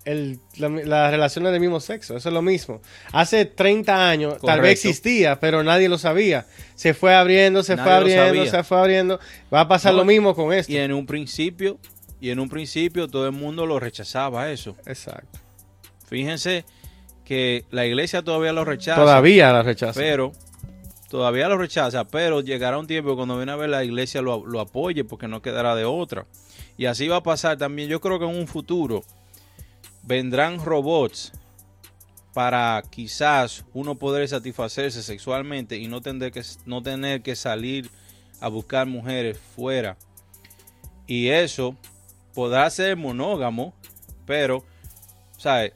[0.06, 2.82] el, las relaciones del mismo sexo, eso es lo mismo.
[3.12, 6.46] Hace 30 años tal vez existía, pero nadie lo sabía.
[6.76, 9.20] Se fue abriendo, se fue abriendo, se fue abriendo.
[9.54, 10.72] Va a pasar lo mismo con esto.
[10.72, 11.80] Y en un principio,
[12.20, 14.76] y en un principio todo el mundo lo rechazaba eso.
[14.86, 15.40] Exacto.
[16.08, 16.66] Fíjense
[17.26, 19.00] que la iglesia todavía lo rechaza.
[19.00, 20.00] Todavía lo rechaza.
[20.00, 20.34] Pero
[21.14, 24.60] todavía lo rechaza, pero llegará un tiempo cuando viene a ver la iglesia lo, lo
[24.60, 26.26] apoye porque no quedará de otra.
[26.76, 27.88] Y así va a pasar también.
[27.88, 29.04] Yo creo que en un futuro
[30.02, 31.32] vendrán robots
[32.34, 37.92] para quizás uno poder satisfacerse sexualmente y no tener que, no tener que salir
[38.42, 39.98] a buscar mujeres fuera.
[41.06, 41.78] Y eso
[42.34, 43.76] podrá ser monógamo,
[44.26, 44.66] pero,
[45.38, 45.74] ¿sabes?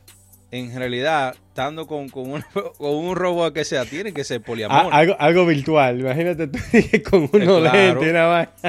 [0.49, 2.43] En realidad, estando con, con, un,
[2.77, 4.93] con un robot que sea, tiene que ser poliamor.
[4.93, 6.59] algo, algo, virtual, imagínate tú
[7.09, 7.99] con uno claro,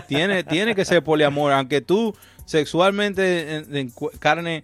[0.07, 2.17] tiene, tiene que ser poliamor, aunque tú
[2.47, 4.63] sexualmente en carne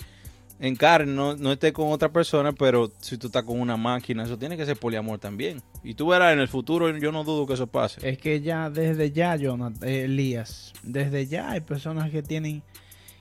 [0.58, 4.22] en carne, no, no esté con otra persona, pero si tú estás con una máquina,
[4.22, 5.60] eso tiene que ser poliamor también.
[5.82, 8.08] Y tú verás, en el futuro yo no dudo que eso pase.
[8.08, 12.62] Es que ya, desde ya, Jonathan, eh, Elías, desde ya hay personas que tienen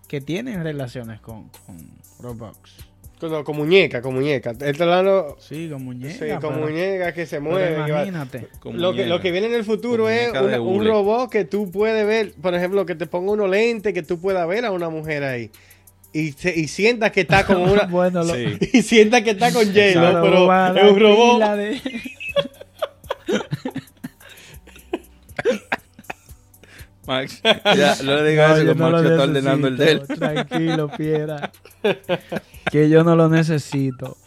[0.07, 1.77] que tienen relaciones con, con
[2.19, 2.92] Roblox.
[3.29, 4.53] Con, con, muñeca, con muñeca.
[4.59, 6.13] Este lado, sí, con muñeca.
[6.13, 7.87] Sí, con muñeca que se mueve.
[7.87, 8.47] Imagínate.
[8.71, 12.33] lo, que, lo que viene en el futuro es un robot que tú puedes ver,
[12.41, 15.51] por ejemplo, que te ponga unos lentes que tú puedas ver a una mujer ahí
[16.13, 17.85] y, se, y sienta que está con una.
[17.87, 18.23] bueno,
[18.73, 21.43] Y sienta que está con j pero es un robot.
[27.05, 27.41] Max,
[27.75, 30.07] ya no le digas eso, que Max está ordenando el de él.
[30.07, 31.51] Tranquilo, Piera.
[32.71, 34.17] que yo no lo necesito.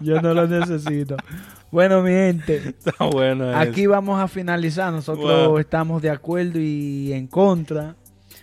[0.00, 1.16] Yo no lo necesito.
[1.70, 2.56] Bueno, mi gente.
[2.56, 4.92] Está bueno Aquí vamos a finalizar.
[4.92, 7.96] Nosotros estamos de acuerdo y en contra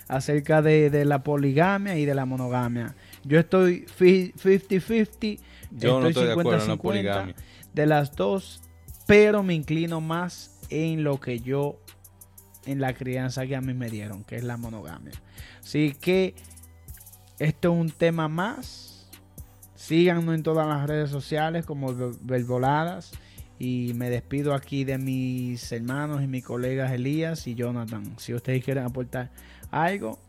[0.07, 2.95] acerca de, la poligamia y de la monogamia.
[3.23, 5.39] Yo estoy 50-50,
[5.71, 7.35] yo no estoy 50 de la poligamia.
[7.73, 8.61] De las dos,
[9.05, 11.79] pero me inclino más en lo que yo,
[12.68, 15.13] en la crianza que a mí me dieron, que es la monogamia.
[15.63, 16.36] Así que
[17.39, 19.07] esto es un tema más.
[19.76, 23.11] Síganos en todas las redes sociales como Verboladas.
[23.59, 28.03] Y me despido aquí de mis hermanos y mis colegas Elías y Jonathan.
[28.20, 29.32] Si ustedes quieren aportar
[29.72, 30.20] algo.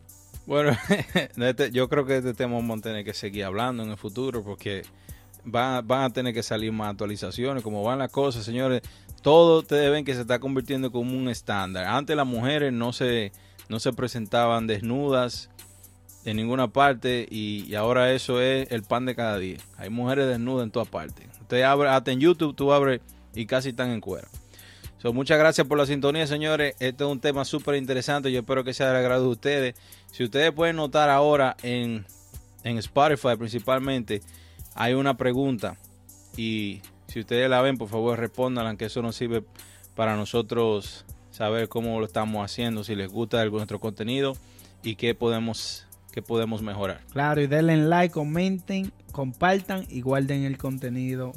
[0.47, 0.75] Bueno,
[1.37, 4.43] este, yo creo que este tema vamos a tener que seguir hablando en el futuro
[4.43, 4.83] porque
[5.45, 7.63] van, van a tener que salir más actualizaciones.
[7.63, 8.81] Como van las cosas, señores,
[9.23, 11.87] todo ustedes ven que se está convirtiendo como un estándar.
[11.87, 13.33] Antes las mujeres no se,
[13.69, 15.51] no se presentaban desnudas
[16.25, 19.59] en ninguna parte y, ahora eso es el pan de cada día.
[19.77, 21.27] Hay mujeres desnudas en todas partes.
[21.41, 23.01] Usted abre, hasta en YouTube tú abres
[23.35, 24.29] y casi están en cuero
[25.13, 26.75] muchas gracias por la sintonía, señores.
[26.81, 28.33] Este es un tema súper interesante.
[28.33, 29.75] Yo espero que sea de agrado de ustedes.
[30.13, 32.05] Si ustedes pueden notar ahora en,
[32.65, 34.23] en Spotify principalmente,
[34.75, 35.77] hay una pregunta.
[36.37, 39.43] Y si ustedes la ven, por favor respondan, que eso nos sirve
[39.97, 44.37] para nosotros saber cómo lo estamos haciendo, si les gusta nuestro contenido
[44.83, 47.01] y qué podemos, qué podemos mejorar.
[47.13, 51.33] Claro, y denle like, comenten compartan y guarden el contenido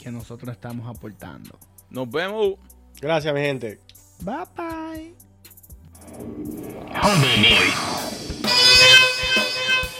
[0.00, 1.58] que nosotros estamos aportando.
[1.90, 2.54] Nos vemos.
[3.00, 3.78] Gracias, mi gente.
[4.20, 5.14] Bye bye.